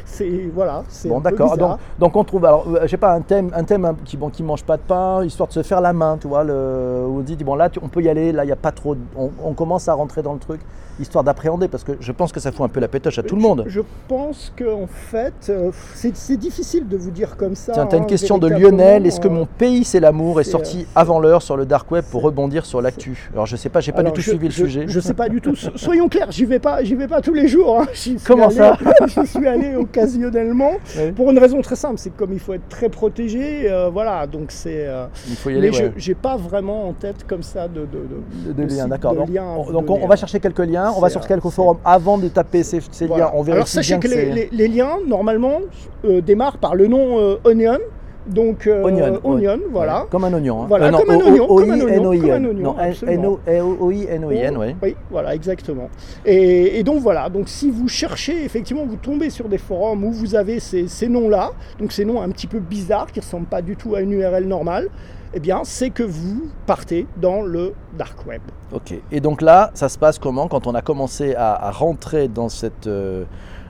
c'est 0.04 0.50
voilà, 0.54 0.84
c'est 0.88 1.08
Bon 1.08 1.20
d'accord, 1.20 1.56
donc, 1.98 2.16
on 2.16 2.24
trouve, 2.24 2.44
alors 2.44 2.66
euh, 2.68 2.80
je 2.82 2.88
sais 2.88 2.96
pas, 2.96 3.12
un 3.12 3.20
thème, 3.20 3.50
un 3.54 3.64
thème 3.64 3.94
qui 4.04 4.16
bon, 4.16 4.28
qui 4.28 4.42
mange 4.42 4.64
pas 4.64 4.76
de 4.76 4.82
pain, 4.82 5.24
histoire 5.24 5.48
de 5.48 5.54
se 5.54 5.62
faire 5.62 5.80
la 5.80 5.92
main, 5.92 6.18
tu 6.20 6.28
vois, 6.28 6.44
le, 6.44 7.04
on 7.08 7.20
dit 7.20 7.36
bon 7.36 7.54
là 7.54 7.68
tu- 7.70 7.80
on 7.82 7.88
peut 7.88 8.02
y 8.02 8.08
aller, 8.08 8.32
là 8.32 8.44
il 8.44 8.46
n'y 8.48 8.52
a 8.52 8.56
pas 8.56 8.72
trop, 8.72 8.96
on 9.16 9.52
commence 9.54 9.88
à 9.88 9.94
rentrer 9.94 10.22
dans 10.22 10.32
le 10.34 10.38
truc, 10.38 10.60
histoire 11.00 11.24
d'appréhender, 11.24 11.68
parce 11.68 11.84
que 11.84 11.92
je 12.00 12.12
pense 12.12 12.32
que 12.32 12.40
ça 12.40 12.52
fout 12.52 12.64
un 12.64 12.68
peu 12.68 12.80
la 12.80 12.88
pétoche 12.88 13.18
à 13.18 13.22
tout 13.22 13.36
le 13.36 13.42
monde. 13.42 13.64
Je, 13.66 13.74
je 13.74 13.80
pense 14.08 14.52
qu'en 14.58 14.86
fait, 14.86 15.32
euh, 15.48 15.70
c'est 15.94 16.36
difficile 16.36 16.86
de 16.88 16.96
vous 16.96 17.10
dire 17.10 17.36
comme 17.36 17.54
ça. 17.54 17.72
Tiens, 17.72 17.86
tu 17.86 17.94
as 17.94 17.98
une 17.98 18.04
hein, 18.04 18.06
question 18.06 18.38
de 18.38 18.48
Lionel, 18.48 19.06
est-ce 19.06 19.20
que 19.20 19.28
euh, 19.28 19.30
mon 19.30 19.46
pays 19.46 19.84
c'est 19.84 20.00
l'amour 20.00 20.40
est 20.40 20.44
sorti 20.44 20.80
euh, 20.82 20.84
avant 21.00 21.18
l'heure 21.20 21.42
sur 21.42 21.56
le 21.56 21.66
dark 21.66 21.90
web 21.90 22.04
pour 22.10 22.22
rebondir 22.22 22.64
sur 22.66 22.80
l'actu 22.82 23.28
Alors 23.32 23.46
je 23.46 23.56
sais 23.56 23.68
pas, 23.68 23.80
j'ai 23.80 23.92
pas 23.92 24.00
alors, 24.00 24.12
du 24.12 24.16
tout 24.16 24.24
je- 24.24 24.30
suivi 24.30 24.46
le 24.46 24.52
je- 24.52 24.64
sujet. 24.64 24.84
Je 24.88 25.00
sais 25.00 25.14
pas 25.14 25.28
du 25.28 25.40
tout. 25.40 25.54
So- 25.56 25.70
Soyons 25.76 26.08
clairs, 26.08 26.30
j'y 26.30 26.44
vais 26.44 26.58
pas, 26.58 26.82
j'y 26.84 26.94
vais 26.94 27.08
pas 27.08 27.20
tous 27.20 27.34
les 27.34 27.48
jours. 27.48 27.80
hein. 27.80 27.86
Comment 28.26 28.46
allé- 28.46 28.54
ça 28.56 28.76
J'y 29.06 29.26
suis 29.26 29.46
allé 29.46 29.74
occasionnellement 29.76 30.72
pour 31.16 31.30
une 31.30 31.38
raison 31.38 31.60
très 31.62 31.76
simple, 31.76 31.98
c'est 31.98 32.10
que 32.10 32.18
comme 32.18 32.32
il 32.32 32.38
faut 32.40 32.52
être 32.54 32.68
très 32.68 32.88
protégé, 32.88 33.70
euh, 33.70 33.90
voilà. 33.92 34.26
Donc 34.26 34.46
c'est. 34.50 34.86
euh, 34.86 35.06
Il 35.28 35.36
faut 35.36 35.50
y 35.50 35.56
aller. 35.58 35.70
mais 35.70 35.76
je 35.76 35.82
ouais. 35.84 35.92
j'ai 35.96 36.14
pas 36.14 36.36
vraiment 36.36 36.88
en 36.88 36.92
tête 36.92 37.24
comme 37.26 37.42
ça 37.42 37.68
de. 37.68 37.86
de, 37.86 38.52
de- 38.52 38.68
sites 38.68 38.86
d'accord. 38.88 39.14
Donc, 39.14 39.28
on- 39.30 39.62
vous 39.62 39.72
donc 39.72 39.84
on, 39.90 39.94
donner, 39.94 40.04
on 40.04 40.08
va 40.08 40.16
chercher 40.16 40.40
quelques 40.40 40.58
liens, 40.60 40.83
on 40.96 41.00
va 41.00 41.08
sur 41.10 41.26
quelques 41.26 41.42
c'est- 41.44 41.50
forums 41.50 41.78
avant 41.84 42.18
de 42.18 42.28
taper 42.28 42.62
ces, 42.62 42.80
ces 42.90 43.06
Voilà. 43.06 43.24
liens. 43.26 43.30
On 43.34 43.42
vérifie 43.42 43.52
Alors 43.56 43.68
sachez 43.68 43.94
bien 43.94 44.00
que, 44.00 44.08
que, 44.08 44.14
les, 44.14 44.20
c'est- 44.20 44.32
les- 44.32 44.48
les 44.52 44.68
liens, 44.68 44.98
normalement, 45.06 45.58
euh, 46.04 46.20
démarrent 46.20 46.58
par 46.58 46.74
le 46.74 46.86
nom 46.86 47.18
euh, 47.18 47.36
Onion. 47.44 47.78
Donc, 48.26 48.66
euh, 48.66 48.82
Onion, 48.84 49.20
Onion, 49.22 49.58
voilà. 49.70 50.06
Comme 50.10 50.24
un 50.24 50.32
oignon. 50.32 50.62
hein. 50.62 50.66
Voilà, 50.66 50.90
non, 50.90 50.96
comme 51.00 51.10
un 51.10 51.16
O- 51.18 51.22
oignon, 51.26 51.46
comme 51.46 51.70
un 51.72 51.80
oignon, 51.80 52.08
O-I-N-O-I-N. 52.08 52.20
comme 52.22 52.30
un 52.30 52.48
oignon, 52.48 52.62
Non, 52.72 52.76
absolument. 52.78 53.38
N-O-I-N, 53.46 54.24
oui. 54.24 54.74
Oui, 54.82 54.96
voilà, 55.10 55.34
exactement. 55.34 55.90
Et, 56.24 56.78
et 56.78 56.82
donc 56.84 57.00
voilà, 57.00 57.28
donc 57.28 57.50
si 57.50 57.70
vous 57.70 57.86
cherchez, 57.86 58.42
effectivement, 58.44 58.84
vous 58.86 58.96
tombez 58.96 59.28
sur 59.28 59.46
des 59.46 59.58
forums 59.58 60.04
où 60.04 60.10
vous 60.10 60.34
avez 60.34 60.58
ces, 60.58 60.88
ces 60.88 61.08
noms-là, 61.08 61.50
donc 61.78 61.92
ces 61.92 62.06
noms 62.06 62.22
un 62.22 62.30
petit 62.30 62.46
peu 62.46 62.60
bizarres, 62.60 63.12
qui 63.12 63.18
ne 63.18 63.24
ressemblent 63.24 63.44
pas 63.46 63.60
du 63.60 63.76
tout 63.76 63.94
à 63.94 64.00
une 64.00 64.12
URL 64.12 64.46
normale, 64.46 64.88
eh 65.34 65.40
bien, 65.40 65.62
c'est 65.64 65.90
que 65.90 66.04
vous 66.04 66.48
partez 66.66 67.06
dans 67.16 67.42
le 67.42 67.74
dark 67.98 68.24
web. 68.26 68.40
Ok. 68.72 68.94
Et 69.10 69.20
donc 69.20 69.42
là, 69.42 69.70
ça 69.74 69.88
se 69.88 69.98
passe 69.98 70.18
comment 70.18 70.46
quand 70.46 70.66
on 70.66 70.74
a 70.74 70.82
commencé 70.82 71.34
à, 71.34 71.70
rentrer 71.72 72.28
dans, 72.28 72.48
cette, 72.48 72.86
euh, 72.86 73.24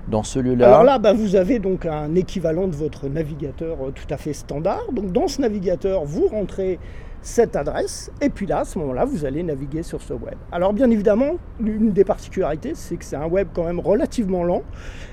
dans 0.09 0.23
ce 0.23 0.39
lieu-là 0.39 0.67
Alors 0.67 0.85
là, 0.85 0.99
bah, 0.99 1.13
vous 1.13 1.37
avez 1.37 1.59
donc 1.59 1.87
un 1.87 2.15
équivalent 2.15 2.69
de 2.69 2.77
votre 2.77 3.09
navigateur 3.09 3.77
euh, 3.81 3.91
tout 3.91 4.07
à 4.11 4.17
fait 4.17 4.33
standard. 4.33 4.93
Donc 4.93 5.13
dans 5.13 5.29
ce 5.29 5.41
navigateur, 5.41 6.05
vous 6.05 6.27
rentrez 6.29 6.79
cette 7.25 7.57
adresse, 7.57 8.13
et 8.21 8.29
puis 8.29 8.45
là, 8.45 8.61
à 8.61 8.65
ce 8.67 8.79
moment-là, 8.81 9.07
vous 9.07 9.25
allez 9.25 9.43
naviguer 9.43 9.83
sur 9.83 10.03
ce 10.03 10.13
web. 10.13 10.35
Alors 10.53 10.75
bien 10.75 10.91
évidemment, 10.91 11.37
l'une 11.59 11.91
des 11.91 12.05
particularités, 12.05 12.73
c'est 12.75 12.97
que 12.97 13.05
c'est 13.05 13.17
un 13.17 13.27
web 13.27 13.49
quand 13.55 13.65
même 13.65 13.81
relativement 13.81 14.45
lent, 14.45 14.63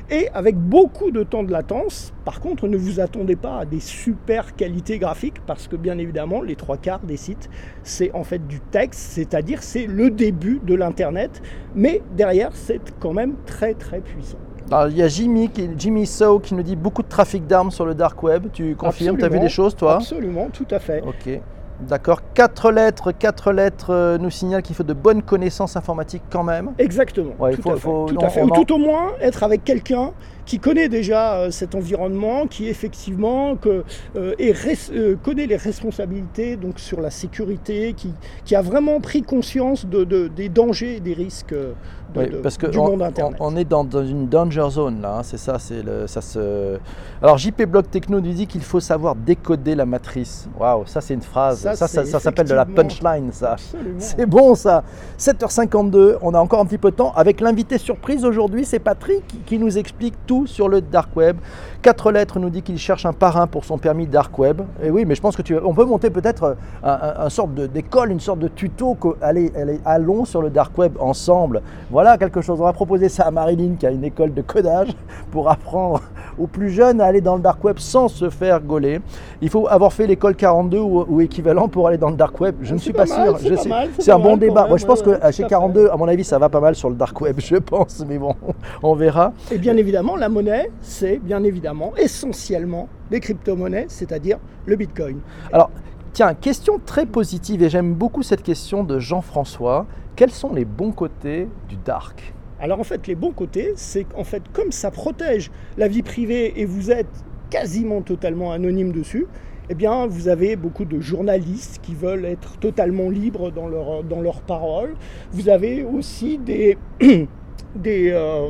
et 0.10 0.28
avec 0.34 0.58
beaucoup 0.58 1.12
de 1.12 1.24
temps 1.24 1.44
de 1.44 1.54
latence. 1.54 2.12
Par 2.26 2.42
contre, 2.42 2.68
ne 2.68 2.76
vous 2.76 3.00
attendez 3.00 3.38
pas 3.38 3.60
à 3.60 3.66
des 3.66 3.80
super 3.80 4.58
qualités 4.58 5.00
graphiques, 5.00 5.40
parce 5.48 5.70
que 5.70 5.78
bien 5.78 5.98
évidemment, 5.98 6.42
les 6.42 6.58
trois 6.58 6.76
quarts 6.76 7.00
des 7.00 7.16
sites, 7.16 7.50
c'est 7.82 8.12
en 8.14 8.26
fait 8.26 8.46
du 8.46 8.60
texte, 8.60 9.00
c'est-à-dire 9.00 9.64
c'est 9.64 9.88
le 9.88 10.12
début 10.12 10.60
de 10.66 10.76
l'Internet, 10.76 11.42
mais 11.76 12.02
derrière, 12.18 12.50
c'est 12.54 12.82
quand 13.00 13.14
même 13.14 13.36
très 13.46 13.74
très 13.74 14.02
puissant. 14.02 14.38
Alors, 14.72 14.88
il 14.88 14.98
y 14.98 15.04
a 15.04 15.08
Jimmy, 15.10 15.50
qui, 15.50 15.70
Jimmy 15.78 16.06
So 16.06 16.40
qui 16.40 16.54
nous 16.54 16.64
dit 16.64 16.76
beaucoup 16.78 17.02
de 17.04 17.08
trafic 17.10 17.46
d'armes 17.46 17.72
sur 17.72 17.86
le 17.86 17.94
dark 17.94 18.22
web. 18.24 18.48
Tu 18.54 18.76
confirmes? 18.76 19.18
Tu 19.18 19.26
as 19.26 19.30
vu 19.30 19.40
des 19.40 19.50
choses, 19.50 19.76
toi? 19.76 19.96
Absolument, 19.96 20.48
tout 20.52 20.68
à 20.72 20.80
fait. 20.80 21.02
Ok. 21.06 21.40
D'accord. 21.82 22.22
Quatre 22.36 22.72
lettres, 22.72 23.12
quatre 23.12 23.52
lettres 23.52 23.90
euh, 23.90 24.18
nous 24.20 24.30
signalent 24.30 24.62
qu'il 24.62 24.76
faut 24.76 24.84
de 24.84 24.94
bonnes 24.94 25.24
connaissanses 25.24 25.76
informatiques 25.76 26.22
quand 26.30 26.44
même. 26.44 26.72
Exactement. 26.78 27.32
Ouais, 27.40 27.56
tout 27.56 27.64
faut- 27.64 27.72
à 27.72 27.74
fait, 27.74 27.80
faut- 27.82 28.06
tout 28.08 28.14
non, 28.16 28.22
à 28.22 28.30
fait. 28.30 28.42
on 28.44 28.46
Ou 28.46 28.64
tout 28.64 28.74
au 28.76 28.78
moins 28.78 29.08
être 29.20 29.42
avec 29.44 29.64
quelqu'un 29.64 30.12
qui 30.52 30.60
connaît 30.60 30.90
déjà 30.90 31.36
euh, 31.36 31.50
cet 31.50 31.76
environnement, 31.76 32.46
qui 32.46 32.68
effectivement 32.68 33.56
que, 33.56 33.86
euh, 34.18 34.34
res- 34.38 34.92
euh, 34.94 35.16
connaît 35.24 35.46
les 35.46 35.56
responsabilités 35.56 36.58
donc 36.58 36.78
sur 36.78 37.00
la 37.00 37.10
sécurité, 37.10 37.94
qui, 37.96 38.12
qui 38.44 38.54
a 38.54 38.62
vraiment 38.62 39.00
pris 39.00 39.22
conscience 39.22 39.86
de, 39.86 40.04
de- 40.04 40.28
des 40.28 40.50
dangers 40.50 40.98
et 40.98 41.00
des 41.00 41.14
risques 41.14 41.54
de- 41.54 41.74
Oui, 42.18 42.30
de- 42.30 42.38
parce 42.40 42.58
que 42.58 42.68
du 42.68 42.78
on, 42.78 42.88
monde 42.90 43.02
Internet. 43.02 43.38
on- 43.40 43.54
on 43.54 43.56
est 43.56 43.64
dans, 43.64 43.86
dans 43.86 44.06
une 44.06 44.28
danger 44.28 44.68
zone 44.72 45.02
là, 45.02 45.20
hein, 45.20 45.24
c'est 45.24 45.38
ça, 45.38 45.58
c'est 45.58 45.82
le, 45.84 46.06
ça 46.08 46.20
se. 46.20 46.78
Alors 47.22 47.38
JP 47.38 47.64
Block 47.68 47.90
Techno 47.90 48.20
nous 48.20 48.34
dit 48.34 48.46
qu'il 48.46 48.60
faut 48.62 48.82
savoir 48.82 49.16
décoder 49.16 49.74
la 49.76 49.86
matrice. 49.86 50.50
Waouh, 50.60 50.86
ça 50.86 51.00
c'est 51.00 51.14
une 51.14 51.22
phrase. 51.22 51.60
Ça, 51.62 51.76
Ça, 51.76 51.88
ça, 51.88 52.20
s'appelle 52.20 52.48
de 52.50 52.54
la 52.54 52.66
punchline, 52.66 53.32
ça. 53.32 53.56
C'est 54.00 54.26
bon 54.26 54.54
ça. 54.56 54.84
7h52, 55.18 56.18
on 56.22 56.34
a 56.34 56.40
encore 56.40 56.60
un 56.60 56.66
petit 56.66 56.78
peu 56.78 56.92
de 56.92 56.98
temps. 56.98 57.14
Avec 57.16 57.40
l'invité 57.40 57.78
surprise 57.78 58.26
aujourd'hui, 58.26 58.66
c'est 58.66 58.80
Patrick 58.80 59.24
qui 59.46 59.58
nous 59.58 59.78
explique 59.78 60.16
tout 60.28 60.41
sur 60.48 60.70
le 60.70 60.82
dark 60.82 61.16
web. 61.16 61.38
Quatre 61.82 62.12
lettres 62.12 62.38
nous 62.38 62.52
dit 62.52 62.62
qu'il 62.62 62.78
cherche 62.78 63.08
un 63.08 63.14
parrain 63.14 63.48
pour 63.48 63.66
son 63.66 63.80
permis 63.80 64.06
dark 64.06 64.38
web. 64.38 64.62
Et 64.84 64.92
oui, 64.92 65.04
mais 65.04 65.16
je 65.16 65.22
pense 65.22 65.36
que 65.36 65.42
tu, 65.42 65.58
on 65.58 65.74
peut 65.74 65.84
monter 65.84 66.12
peut-être 66.12 66.56
un, 66.84 66.90
un- 66.92 67.26
un 67.26 67.30
sorte 67.30 67.56
d'école, 67.56 68.12
une 68.12 68.20
sorte 68.20 68.38
de 68.38 68.48
tuto. 68.50 68.96
Allez, 69.20 69.52
allez, 69.60 69.80
allons 69.84 70.26
sur 70.26 70.44
le 70.44 70.52
dark 70.52 70.78
web 70.78 70.94
ensemble. 71.00 71.64
Voilà 71.90 72.20
quelque 72.20 72.42
chose. 72.42 72.62
On 72.62 72.66
va 72.66 72.74
proposer 72.74 73.10
ça 73.10 73.24
à 73.24 73.32
Marilyn 73.32 73.74
qui 73.80 73.88
a 73.88 73.90
une 73.90 74.04
école 74.04 74.32
de 74.32 74.44
codage 74.44 74.90
pour 75.32 75.50
apprendre 75.50 76.02
aux 76.38 76.46
plus 76.46 76.70
jeunes 76.70 77.02
à 77.02 77.06
aller 77.06 77.20
dans 77.22 77.36
le 77.36 77.42
dark 77.42 77.64
web 77.64 77.80
sans 77.80 78.10
se 78.10 78.30
faire 78.30 78.60
gauler. 78.62 79.02
Il 79.42 79.50
faut 79.50 79.68
avoir 79.68 79.92
fait 79.92 80.06
l'école 80.06 80.36
42 80.36 80.78
ou, 80.78 81.04
ou 81.10 81.20
équivalent 81.22 81.68
pour 81.68 81.88
aller 81.88 81.98
dans 81.98 82.12
le 82.12 82.16
dark 82.16 82.40
web. 82.42 82.58
Je 82.62 82.76
ne 82.76 82.80
suis 82.80 82.94
pas 82.94 83.06
pas, 83.08 83.18
mal, 83.26 83.40
sûr. 83.40 83.58
c'est 83.98 84.12
un 84.12 84.20
bon 84.20 84.38
débat. 84.38 84.68
Moi, 84.68 84.78
je 84.78 84.86
pense 84.86 85.00
ouais, 85.00 85.16
que 85.16 85.20
chez 85.20 85.24
à 85.24 85.32
fait. 85.32 85.48
42, 85.48 85.90
à 85.90 85.98
mon 85.98 86.08
avis, 86.08 86.24
ça 86.24 86.38
va 86.38 86.48
pas 86.48 86.60
mal 86.60 86.76
sur 86.76 86.92
le 86.92 86.96
dark 86.96 87.20
web, 87.22 87.38
je 87.40 87.56
pense. 87.56 88.06
Mais 88.08 88.20
bon, 88.20 88.36
on 88.84 88.94
verra. 88.94 89.34
Et 89.52 89.58
bien 89.58 89.76
évidemment, 89.78 90.16
la 90.16 90.30
monnaie, 90.30 90.70
c'est 90.82 91.18
bien 91.18 91.42
évidemment 91.44 91.71
essentiellement 91.98 92.90
les 93.10 93.20
crypto-monnaies, 93.20 93.86
c'est-à-dire 93.88 94.40
le 94.66 94.76
bitcoin. 94.76 95.20
Alors, 95.52 95.70
tiens, 96.14 96.34
question 96.34 96.80
très 96.86 97.06
positive 97.06 97.64
et 97.64 97.70
j'aime 97.70 97.94
beaucoup 97.94 98.24
cette 98.24 98.44
question 98.44 98.84
de 98.84 99.00
Jean-François. 99.00 99.86
Quels 100.16 100.32
sont 100.32 100.54
les 100.54 100.66
bons 100.66 100.92
côtés 100.92 101.48
du 101.70 101.78
dark? 101.78 102.34
Alors 102.60 102.80
en 102.80 102.84
fait, 102.84 103.08
les 103.08 103.16
bons 103.16 103.32
côtés, 103.32 103.74
c'est 103.76 104.04
qu'en 104.04 104.24
fait, 104.24 104.44
comme 104.54 104.72
ça 104.72 104.92
protège 104.92 105.50
la 105.78 105.88
vie 105.88 106.04
privée 106.04 106.60
et 106.60 106.66
vous 106.66 106.92
êtes 106.92 107.08
quasiment 107.50 108.02
totalement 108.02 108.52
anonyme 108.52 108.92
dessus, 108.92 109.26
eh 109.70 109.74
bien, 109.74 110.06
vous 110.06 110.28
avez 110.28 110.56
beaucoup 110.56 110.86
de 110.86 111.00
journalistes 111.00 111.80
qui 111.82 111.96
veulent 111.96 112.26
être 112.26 112.58
totalement 112.60 113.10
libres 113.10 113.52
dans 113.52 113.68
leur, 113.68 114.04
leurs 114.04 114.42
paroles. 114.42 114.96
Vous 115.32 115.50
avez 115.50 115.84
aussi 115.84 116.38
des, 116.38 116.78
des, 117.76 118.12
euh, 118.12 118.50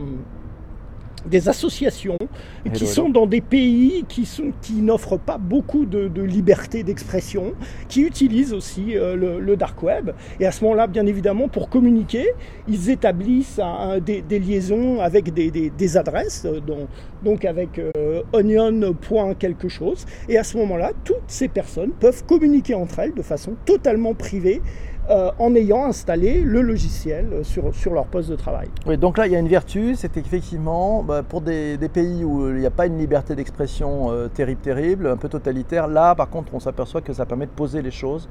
des 1.26 1.50
associations 1.50 2.18
Hello, 2.66 2.74
qui 2.74 2.88
sont 2.88 3.10
dans 3.10 3.26
des 3.28 3.42
pays 3.42 4.06
qui, 4.08 4.26
sont, 4.26 4.52
qui 4.62 4.74
n'offrent 4.82 5.18
pas 5.20 5.38
beaucoup 5.38 5.86
de, 5.86 6.08
de 6.08 6.22
liberté 6.22 6.84
d'expression, 6.84 7.54
qui 7.88 8.02
utilisent 8.02 8.54
aussi 8.54 8.98
euh, 8.98 9.16
le, 9.16 9.40
le 9.40 9.56
dark 9.58 9.82
web. 9.84 10.12
Et 10.40 10.46
à 10.46 10.52
ce 10.52 10.64
moment-là, 10.64 10.88
bien 10.88 11.06
évidemment, 11.06 11.48
pour 11.48 11.70
communiquer, 11.70 12.28
ils 12.68 12.90
établissent 12.90 13.60
un- 13.60 14.00
des, 14.00 14.22
des 14.22 14.40
liaisons 14.40 15.00
avec 15.00 15.34
des, 15.34 15.52
des- 15.52 15.70
des 15.70 15.98
adresses, 15.98 16.46
euh, 16.46 16.60
dont- 16.60 16.88
donc 17.24 17.46
avec 17.46 17.78
euh, 17.80 18.22
onion. 18.34 18.96
quelque 19.40 19.68
chose. 19.70 20.06
Et 20.30 20.38
à 20.38 20.44
ce 20.44 20.58
moment-là, 20.58 20.92
toutes 21.04 21.18
ces 21.28 21.48
personnes 21.48 21.92
peuvent 21.92 22.24
communiquer 22.26 22.74
entre 22.74 23.00
elles 23.00 23.14
de 23.14 23.22
façon 23.22 23.54
totalement 23.66 24.14
privée 24.14 24.62
euh, 25.10 25.32
en 25.40 25.56
ayant 25.56 25.86
installé 25.86 26.42
le 26.42 26.62
logiciel 26.62 27.28
euh, 27.34 27.44
sur, 27.44 27.74
sur 27.74 27.94
leur 27.94 28.06
poste 28.06 28.30
de 28.30 28.36
travail. 28.36 28.68
Oui, 28.86 28.98
donc 28.98 29.18
là, 29.18 29.26
il 29.28 29.34
y 29.34 29.36
a 29.36 29.40
une 29.40 29.48
vertu, 29.48 29.96
c'est 29.96 30.10
qu'effectivement, 30.10 31.04
bah, 31.04 31.24
pour 31.24 31.42
des, 31.42 31.78
des 31.78 31.90
pays 31.90 32.24
où 32.24 32.50
il 32.50 32.56
n'y 32.56 32.66
a 32.66 32.72
pas 32.72 32.86
une 32.86 32.98
liberté 32.98 33.36
d'expression 33.36 34.12
euh, 34.12 34.28
terrible, 34.28 34.62
terrible, 34.62 35.08
un 35.08 35.18
peu 35.18 35.28
totalitaire, 35.28 35.88
là, 35.88 36.14
par 36.16 36.30
contre, 36.30 36.54
on 36.54 36.60
s'aperçoit 36.60 37.02
que 37.02 37.14
ça 37.14 37.26
permet 37.26 37.46
de 37.46 37.52
poser 37.52 37.82
les 37.82 37.92
choses 37.92 38.30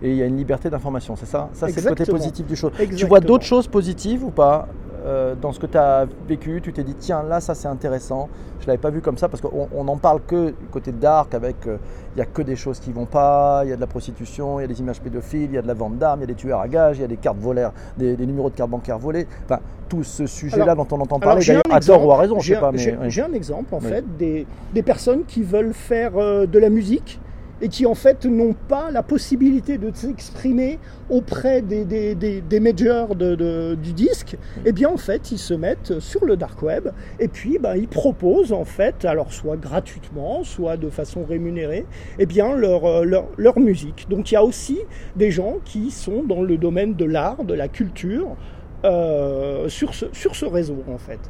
et 0.00 0.10
il 0.10 0.16
y 0.16 0.22
a 0.22 0.26
une 0.26 0.36
liberté 0.36 0.68
d'information, 0.70 1.16
c'est 1.16 1.26
ça? 1.26 1.48
Ça, 1.52 1.68
c'est 1.68 1.76
le 1.76 1.88
côté 1.88 2.02
Exactement. 2.02 2.18
positif 2.18 2.46
du 2.46 2.56
chose. 2.56 2.72
Tu 2.72 2.76
vois 2.76 2.84
Exactement. 2.86 3.20
d'autres 3.20 3.44
choses 3.44 3.68
positives 3.68 4.24
ou 4.24 4.30
pas? 4.30 4.68
Euh, 5.04 5.34
dans 5.34 5.52
ce 5.52 5.60
que 5.60 5.66
tu 5.66 5.78
as 5.78 6.06
vécu, 6.28 6.60
tu 6.62 6.72
t'es 6.72 6.84
dit 6.84 6.94
tiens 6.94 7.22
là 7.22 7.40
ça 7.40 7.54
c'est 7.54 7.68
intéressant, 7.68 8.28
je 8.58 8.64
ne 8.64 8.68
l'avais 8.68 8.80
pas 8.80 8.90
vu 8.90 9.00
comme 9.00 9.18
ça 9.18 9.28
parce 9.28 9.40
qu'on 9.40 9.84
n'en 9.84 9.96
parle 9.96 10.20
que 10.26 10.54
côté 10.70 10.92
dark 10.92 11.34
avec 11.34 11.56
il 11.66 12.16
n'y 12.16 12.22
a 12.22 12.26
que 12.26 12.42
des 12.42 12.56
choses 12.56 12.78
qui 12.78 12.92
vont 12.92 13.06
pas, 13.06 13.62
il 13.64 13.70
y 13.70 13.72
a 13.72 13.76
de 13.76 13.80
la 13.80 13.86
prostitution, 13.86 14.60
il 14.60 14.62
y 14.62 14.64
a 14.64 14.68
des 14.68 14.80
images 14.80 15.00
pédophiles, 15.00 15.50
il 15.50 15.54
y 15.54 15.58
a 15.58 15.62
de 15.62 15.66
la 15.66 15.74
vente 15.74 15.98
d'armes, 15.98 16.20
il 16.20 16.22
y 16.22 16.24
a 16.24 16.26
des 16.26 16.34
tueurs 16.34 16.60
à 16.60 16.68
gages, 16.68 16.98
il 16.98 17.02
y 17.02 17.04
a 17.04 17.08
des 17.08 17.16
cartes 17.16 17.38
volées, 17.38 17.68
des, 17.96 18.16
numéros 18.18 18.50
de 18.50 18.54
cartes 18.54 18.70
bancaires 18.70 18.98
volées, 18.98 19.26
enfin 19.44 19.60
tout 19.88 20.04
ce 20.04 20.26
sujet-là 20.26 20.74
dont 20.74 20.86
on 20.90 21.00
entend 21.00 21.18
parler, 21.18 21.44
d'ailleurs 21.44 21.62
à 21.70 21.80
tort 21.80 22.04
ou 22.04 22.12
à 22.12 22.18
raison, 22.18 22.38
je 22.40 22.54
sais 22.54 22.60
pas. 22.60 22.70
J'ai 22.74 23.22
un 23.22 23.32
exemple 23.32 23.74
en 23.74 23.80
fait 23.80 24.04
des, 24.16 24.46
des, 24.72 24.82
personnes 24.82 25.24
qui 25.26 25.42
veulent 25.42 25.74
faire 25.74 26.12
de 26.12 26.58
la 26.58 26.70
musique 26.70 27.18
et 27.62 27.68
qui 27.68 27.86
en 27.86 27.94
fait 27.94 28.26
n'ont 28.26 28.54
pas 28.68 28.90
la 28.90 29.02
possibilité 29.02 29.78
de 29.78 29.90
s'exprimer 29.94 30.78
auprès 31.08 31.62
des, 31.62 31.84
des, 31.84 32.14
des, 32.14 32.60
majors 32.60 33.14
du 33.14 33.92
disque, 33.92 34.36
eh 34.66 34.72
bien 34.72 34.90
en 34.90 34.96
fait 34.96 35.30
ils 35.30 35.38
se 35.38 35.54
mettent 35.54 36.00
sur 36.00 36.24
le 36.24 36.36
dark 36.36 36.60
web 36.62 36.88
et 37.20 37.28
puis 37.28 37.58
ben, 37.58 37.76
ils 37.76 37.88
proposent 37.88 38.52
en 38.52 38.64
fait, 38.64 39.04
alors 39.04 39.32
soit 39.32 39.56
gratuitement, 39.56 40.42
soit 40.42 40.76
de 40.76 40.90
façon 40.90 41.24
rémunérée, 41.24 41.86
eh 42.18 42.26
bien 42.26 42.56
leur, 42.56 42.84
euh, 42.84 43.04
leur, 43.04 43.26
leur 43.36 43.58
musique. 43.58 44.06
Donc 44.08 44.30
il 44.30 44.34
y 44.34 44.36
a 44.36 44.44
aussi 44.44 44.78
des 45.16 45.30
gens 45.30 45.56
qui 45.64 45.90
sont 45.90 46.22
dans 46.24 46.42
le 46.42 46.58
domaine 46.58 46.94
de 46.94 47.04
l'art, 47.04 47.44
de 47.44 47.54
la 47.54 47.68
culture, 47.68 48.36
euh, 48.84 49.68
sur, 49.68 49.94
ce, 49.94 50.06
sur 50.12 50.34
ce 50.34 50.44
réseau 50.44 50.82
en 50.88 50.98
fait. 50.98 51.20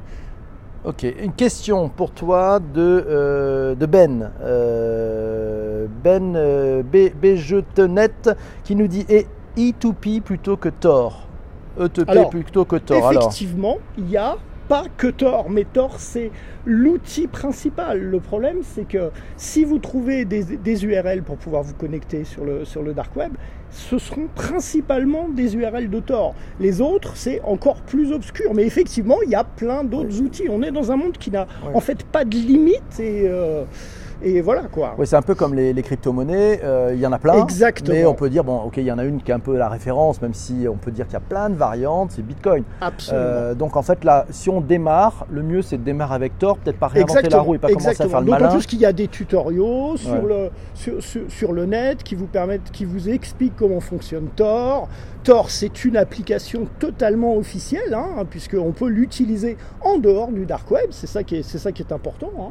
Ok, 0.85 1.05
une 1.05 1.33
question 1.33 1.89
pour 1.89 2.11
toi 2.11 2.59
de, 2.59 3.05
euh, 3.09 3.75
de 3.77 3.87
Ben. 3.87 4.33
Euh, 4.43 5.87
ben 6.03 6.35
euh, 6.35 6.83
qui 8.65 8.75
nous 8.75 8.89
dit 8.89 9.07
et 9.09 9.27
E2P 9.57 10.21
plutôt 10.21 10.57
que 10.57 10.69
Tor. 10.69 11.29
E2P 11.79 12.31
plutôt 12.31 12.65
que 12.65 12.77
Tor. 12.77 13.13
Effectivement, 13.13 13.79
il 13.97 14.11
y 14.11 14.17
a 14.17 14.37
pas 14.73 14.87
que 14.97 15.09
Tor, 15.09 15.51
mais 15.51 15.67
Tor 15.71 15.97
c'est 15.99 16.31
l'outil 16.65 17.27
principal. 17.27 18.01
Le 18.01 18.21
problème 18.21 18.61
c'est 18.63 18.89
que 18.89 19.11
si 19.37 19.65
vous 19.65 19.79
trouvez 19.79 20.25
des, 20.25 20.45
des, 20.45 20.87
URL 20.87 21.23
pour 21.23 21.37
pouvoir 21.37 21.63
vous 21.63 21.75
connecter 21.75 22.25
sur 22.25 22.47
le, 22.47 22.65
sur 22.65 22.83
le 22.83 22.95
dark 22.95 23.15
web, 23.15 23.33
ce 23.69 23.99
seront 23.99 24.29
principalement 24.35 25.29
des 25.29 25.57
URL 25.57 25.91
de 25.91 26.01
Tor. 26.01 26.35
Les 26.59 26.81
autres, 26.81 27.19
c'est 27.19 27.43
encore 27.43 27.83
plus 27.83 28.13
obscur. 28.13 28.55
Mais 28.55 28.65
effectivement, 28.65 29.19
il 29.27 29.31
y 29.31 29.35
a 29.35 29.45
plein 29.45 29.85
d'autres 29.85 30.23
outils. 30.23 30.47
On 30.49 30.63
est 30.63 30.71
dans 30.71 30.91
un 30.91 30.97
monde 30.97 31.19
qui 31.19 31.31
n'a 31.31 31.47
en 31.75 31.81
fait 31.81 32.05
pas 32.05 32.25
de 32.25 32.37
limite 32.37 32.99
et. 32.99 33.29
Euh, 33.29 33.65
et 34.23 34.41
voilà 34.41 34.63
quoi. 34.63 34.95
Oui, 34.99 35.07
c'est 35.07 35.17
un 35.17 35.23
peu 35.23 35.35
comme 35.35 35.55
les, 35.55 35.83
crypto-monnaies, 35.83 36.61
euh, 36.63 36.93
il 36.95 37.01
y 37.01 37.07
en 37.07 37.13
a 37.13 37.19
plein. 37.19 37.43
Exactement. 37.43 37.97
Mais 37.97 38.05
on 38.05 38.15
peut 38.15 38.31
dire, 38.31 38.45
bon, 38.45 38.61
ok, 38.63 38.77
il 38.77 38.85
y 38.85 38.93
en 38.93 38.99
a 38.99 39.05
une 39.05 39.23
qui 39.23 39.31
est 39.31 39.35
un 39.35 39.41
peu 39.41 39.57
la 39.57 39.69
référence, 39.69 40.23
même 40.23 40.35
si 40.35 40.67
on 40.69 40.77
peut 40.77 40.91
dire 40.91 41.07
qu'il 41.07 41.15
y 41.15 41.17
a 41.17 41.21
plein 41.21 41.51
de 41.51 41.55
variantes, 41.55 42.13
c'est 42.13 42.23
Bitcoin. 42.23 42.65
Absolument. 42.81 43.25
Euh, 43.25 43.55
donc 43.55 43.77
en 43.77 43.83
fait, 43.83 44.05
là, 44.05 44.27
si 44.31 44.51
on 44.51 44.61
démarre, 44.61 45.27
le 45.31 45.43
mieux 45.43 45.63
c'est 45.63 45.79
de 45.79 45.83
démarrer 45.83 46.15
avec 46.15 46.39
Tor, 46.39 46.59
peut-être 46.59 46.79
pas 46.79 46.89
réinventer 46.89 47.29
la 47.29 47.41
roue 47.41 47.55
et 47.55 47.59
pas 47.59 47.69
commencer 47.69 48.03
à 48.03 48.09
faire 48.09 48.21
le 48.21 48.31
malin. 48.31 48.47
D'autant 48.47 48.57
plus 48.57 48.67
qu'il 48.67 48.81
y 48.81 48.87
a 48.87 48.93
des 48.93 49.09
tutoriaux 49.09 49.97
sur, 49.97 50.27
le, 50.27 50.51
sur, 51.29 51.53
le 51.53 51.67
net 51.67 52.03
qui 52.03 52.15
vous 52.15 52.27
permettent, 52.27 52.71
qui 52.71 52.85
vous 52.85 53.09
expliquent 53.09 53.57
comment 53.57 53.81
fonctionne 53.81 54.29
Tor. 54.37 54.89
Tor, 55.25 55.51
c'est 55.51 55.85
une 55.85 55.97
application 55.97 56.67
totalement 56.81 57.37
officielle, 57.37 57.95
hein, 57.95 58.25
puisqu'on 58.29 58.73
peut 58.73 58.89
l'utiliser 58.89 59.57
en 59.81 59.99
dehors 59.99 60.33
du 60.33 60.47
dark 60.47 60.69
web, 60.71 60.87
c'est 60.91 61.07
ça, 61.07 61.23
qui 61.23 61.37
est, 61.37 61.43
ça 61.43 61.71
qui 61.71 61.83
est 61.83 61.93
important. 61.93 62.31
Hein. 62.41 62.51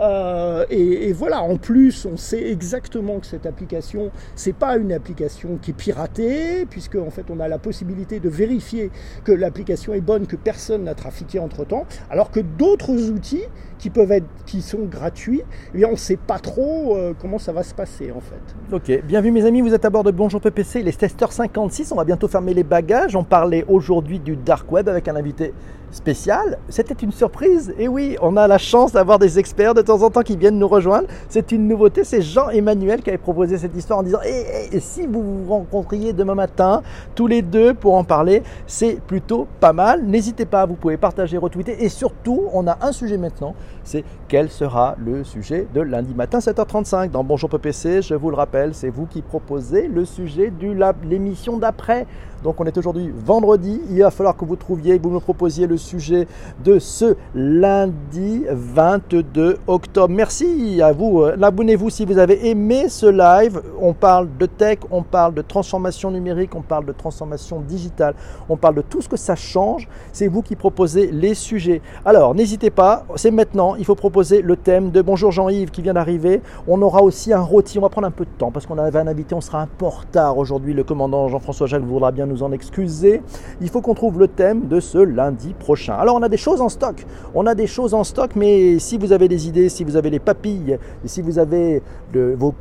Euh, 0.00 0.64
et, 0.70 1.12
voilà, 1.12 1.42
en 1.42 1.56
plus, 1.56 2.06
on 2.06 2.16
sait 2.16 2.50
exactement 2.50 3.18
que 3.18 3.26
cette 3.26 3.46
application, 3.46 4.10
c'est 4.34 4.54
pas 4.54 4.76
une 4.76 4.92
application 4.92 5.58
qui 5.60 5.70
est 5.70 5.74
piratée, 5.74 6.66
puisque 6.68 6.96
en 6.96 7.10
fait, 7.10 7.26
on 7.30 7.40
a 7.40 7.48
la 7.48 7.58
possibilité 7.58 8.20
de 8.20 8.28
vérifier 8.28 8.90
que 9.24 9.32
l'application 9.32 9.94
est 9.94 10.00
bonne, 10.00 10.26
que 10.26 10.36
personne 10.36 10.84
n'a 10.84 10.94
trafiqué 10.94 11.38
entre 11.38 11.64
temps, 11.64 11.86
alors 12.10 12.30
que 12.30 12.40
d'autres 12.40 13.10
outils 13.10 13.44
qui 13.78 13.90
peuvent 13.90 14.12
être, 14.12 14.26
qui 14.46 14.62
sont 14.62 14.84
gratuits, 14.84 15.42
eh 15.74 15.78
bien, 15.78 15.88
on 15.90 15.96
sait 15.96 16.16
pas 16.16 16.38
trop 16.38 16.96
euh, 16.96 17.14
comment 17.18 17.38
ça 17.38 17.52
va 17.52 17.62
se 17.62 17.74
passer 17.74 18.12
en 18.12 18.20
fait. 18.20 18.74
Ok, 18.74 19.04
bienvenue 19.04 19.32
mes 19.32 19.44
amis, 19.44 19.60
vous 19.60 19.74
êtes 19.74 19.84
à 19.84 19.90
bord 19.90 20.04
de 20.04 20.12
Bonjour 20.12 20.40
PPC, 20.40 20.82
les 20.82 20.92
testeurs 20.92 21.32
56, 21.32 21.90
on 21.92 21.96
va 21.96 22.04
bientôt 22.04 22.28
fermer 22.28 22.54
les 22.54 22.62
bagages. 22.62 23.16
On 23.16 23.24
parlait 23.24 23.64
aujourd'hui 23.68 24.20
du 24.20 24.36
dark 24.36 24.70
web 24.70 24.88
avec 24.88 25.08
un 25.08 25.16
invité 25.16 25.52
spécial. 25.92 26.58
C'était 26.68 26.94
une 26.94 27.12
surprise. 27.12 27.72
Et 27.78 27.86
oui, 27.86 28.16
on 28.20 28.36
a 28.36 28.48
la 28.48 28.58
chance 28.58 28.92
d'avoir 28.92 29.18
des 29.18 29.38
experts 29.38 29.74
de 29.74 29.82
temps 29.82 30.02
en 30.02 30.10
temps 30.10 30.22
qui 30.22 30.36
viennent 30.36 30.58
nous 30.58 30.68
rejoindre. 30.68 31.06
C'est 31.28 31.52
une 31.52 31.68
nouveauté. 31.68 32.02
C'est 32.02 32.22
Jean-Emmanuel 32.22 33.02
qui 33.02 33.10
avait 33.10 33.18
proposé 33.18 33.58
cette 33.58 33.76
histoire 33.76 34.00
en 34.00 34.02
disant 34.02 34.20
eh, 34.24 34.68
eh, 34.72 34.80
si 34.80 35.06
vous 35.06 35.22
vous 35.22 35.52
rencontriez 35.52 36.12
demain 36.12 36.34
matin, 36.34 36.82
tous 37.14 37.26
les 37.26 37.42
deux 37.42 37.74
pour 37.74 37.94
en 37.94 38.04
parler, 38.04 38.42
c'est 38.66 39.00
plutôt 39.06 39.46
pas 39.60 39.72
mal. 39.72 40.04
N'hésitez 40.04 40.46
pas, 40.46 40.66
vous 40.66 40.74
pouvez 40.74 40.96
partager, 40.96 41.38
retweeter. 41.38 41.84
Et 41.84 41.88
surtout, 41.88 42.48
on 42.52 42.66
a 42.66 42.78
un 42.80 42.92
sujet 42.92 43.18
maintenant 43.18 43.54
c'est 43.84 44.04
quel 44.28 44.50
sera 44.50 44.94
le 44.98 45.24
sujet 45.24 45.66
de 45.74 45.80
lundi 45.80 46.14
matin 46.14 46.38
7h35 46.38 47.10
dans 47.10 47.24
Bonjour 47.24 47.50
PPC. 47.50 48.02
Je 48.02 48.14
vous 48.14 48.30
le 48.30 48.36
rappelle, 48.36 48.74
c'est 48.74 48.90
vous 48.90 49.06
qui 49.06 49.22
proposez 49.22 49.88
le 49.88 50.04
sujet 50.04 50.50
de 50.50 50.74
l'émission 51.08 51.58
d'après. 51.58 52.06
Donc 52.42 52.60
on 52.60 52.64
est 52.64 52.76
aujourd'hui 52.76 53.12
vendredi, 53.14 53.80
il 53.90 54.00
va 54.00 54.10
falloir 54.10 54.36
que 54.36 54.44
vous 54.44 54.56
trouviez, 54.56 54.98
que 54.98 55.02
vous 55.02 55.10
me 55.10 55.20
proposiez 55.20 55.66
le 55.66 55.76
sujet 55.76 56.26
de 56.64 56.78
ce 56.78 57.16
lundi 57.34 58.44
22 58.50 59.58
octobre. 59.66 60.12
Merci 60.12 60.80
à 60.82 60.92
vous. 60.92 61.22
Euh, 61.22 61.36
abonnez-vous 61.40 61.90
si 61.90 62.04
vous 62.04 62.18
avez 62.18 62.48
aimé 62.48 62.88
ce 62.88 63.06
live. 63.06 63.62
On 63.80 63.92
parle 63.92 64.28
de 64.38 64.46
tech, 64.46 64.78
on 64.90 65.02
parle 65.02 65.34
de 65.34 65.42
transformation 65.42 66.10
numérique, 66.10 66.54
on 66.54 66.62
parle 66.62 66.84
de 66.84 66.92
transformation 66.92 67.60
digitale, 67.60 68.14
on 68.48 68.56
parle 68.56 68.76
de 68.76 68.82
tout 68.82 69.00
ce 69.02 69.08
que 69.08 69.16
ça 69.16 69.36
change. 69.36 69.88
C'est 70.12 70.28
vous 70.28 70.42
qui 70.42 70.56
proposez 70.56 71.10
les 71.12 71.34
sujets. 71.34 71.80
Alors 72.04 72.34
n'hésitez 72.34 72.70
pas, 72.70 73.04
c'est 73.16 73.30
maintenant, 73.30 73.76
il 73.76 73.84
faut 73.84 73.94
proposer 73.94 74.42
le 74.42 74.56
thème 74.56 74.90
de 74.90 75.00
Bonjour 75.00 75.30
Jean-Yves 75.30 75.70
qui 75.70 75.82
vient 75.82 75.94
d'arriver. 75.94 76.42
On 76.66 76.82
aura 76.82 77.02
aussi 77.02 77.32
un 77.32 77.40
rôti, 77.40 77.78
on 77.78 77.82
va 77.82 77.88
prendre 77.88 78.08
un 78.08 78.12
peu 78.12 78.24
de 78.24 78.30
temps 78.30 78.50
parce 78.50 78.66
qu'on 78.66 78.78
avait 78.78 78.98
un 78.98 79.06
invité, 79.06 79.34
on 79.34 79.40
sera 79.40 79.62
un 79.62 79.66
peu 79.66 79.86
en 79.86 79.92
aujourd'hui. 80.36 80.74
Le 80.74 80.84
commandant 80.84 81.28
Jean-François 81.28 81.66
Jacques 81.66 81.84
voudra 81.84 82.10
bien 82.10 82.26
en 82.40 82.52
excuser. 82.52 83.20
Il 83.60 83.68
faut 83.68 83.80
qu'on 83.80 83.94
trouve 83.94 84.18
le 84.18 84.28
thème 84.28 84.68
de 84.68 84.80
ce 84.80 84.98
lundi 84.98 85.54
prochain. 85.54 85.94
Alors 85.94 86.16
on 86.16 86.22
a 86.22 86.28
des 86.28 86.36
choses 86.36 86.60
en 86.60 86.68
stock. 86.68 87.04
On 87.34 87.46
a 87.46 87.54
des 87.54 87.66
choses 87.66 87.94
en 87.94 88.04
stock, 88.04 88.36
mais 88.36 88.78
si 88.78 88.96
vous 88.96 89.12
avez 89.12 89.28
des 89.28 89.48
idées, 89.48 89.68
si 89.68 89.84
vous 89.84 89.96
avez 89.96 90.10
les 90.10 90.20
papilles, 90.20 90.78
si 91.04 91.20
vous 91.20 91.38
avez 91.38 91.82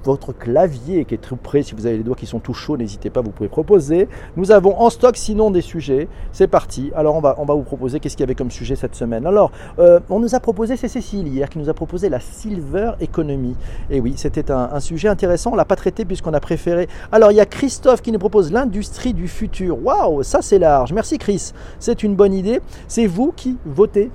votre 0.04 0.34
clavier 0.34 1.06
qui 1.06 1.16
est 1.16 1.20
tout 1.20 1.36
prêt, 1.36 1.62
si 1.62 1.76
vous 1.76 1.86
avez 1.86 1.98
les 1.98 2.04
doigts 2.04 2.16
qui 2.16 2.26
sont 2.26 2.40
tout 2.40 2.54
chauds, 2.54 2.78
n'hésitez 2.78 3.10
pas, 3.10 3.22
vous 3.22 3.32
pouvez 3.32 3.50
proposer. 3.50 4.10
Nous 4.36 4.52
avons 4.52 4.80
en 4.80 4.90
stock 4.90 5.16
sinon 5.16 5.52
des 5.52 5.62
sujets. 5.62 6.08
C'est 6.32 6.48
parti. 6.48 6.92
Alors 6.96 7.16
on 7.16 7.22
va, 7.22 7.36
on 7.38 7.46
va 7.46 7.54
vous 7.54 7.62
proposer 7.64 8.00
qu'est-ce 8.00 8.16
qu'il 8.18 8.24
y 8.24 8.30
avait 8.30 8.36
comme 8.36 8.52
sujet 8.52 8.76
cette 8.76 8.96
semaine. 8.96 9.26
Alors 9.26 9.52
euh, 9.80 10.00
on 10.10 10.20
nous 10.20 10.36
a 10.36 10.40
proposé, 10.40 10.78
c'est 10.78 10.88
Cécile 10.88 11.28
hier 11.28 11.50
qui 11.50 11.60
nous 11.60 11.70
a 11.70 11.74
proposé 11.74 12.10
la 12.10 12.20
silver 12.20 12.94
economy. 13.00 13.56
Et 13.90 14.00
oui, 14.00 14.14
c'était 14.18 14.52
un, 14.52 14.70
un 14.74 14.80
sujet 14.80 15.08
intéressant. 15.08 15.52
On 15.54 15.56
l'a 15.56 15.66
pas 15.66 15.76
traité 15.76 16.06
puisqu'on 16.06 16.34
a 16.34 16.40
préféré. 16.40 16.88
Alors 17.12 17.32
il 17.32 17.36
y 17.36 17.42
a 17.42 17.46
Christophe 17.46 18.02
qui 18.02 18.12
nous 18.12 18.20
propose 18.20 18.52
l'industrie 18.52 19.14
du 19.14 19.28
futur 19.28 19.61
Waouh, 19.70 20.24
ça 20.24 20.42
c'est 20.42 20.60
large. 20.60 20.94
Merci 20.94 21.18
Chris, 21.18 21.52
c'est 21.80 22.04
une 22.04 22.16
bonne 22.16 22.34
idée. 22.34 22.62
C'est 22.88 23.06
vous 23.06 23.32
qui 23.36 23.58
votez 23.66 24.10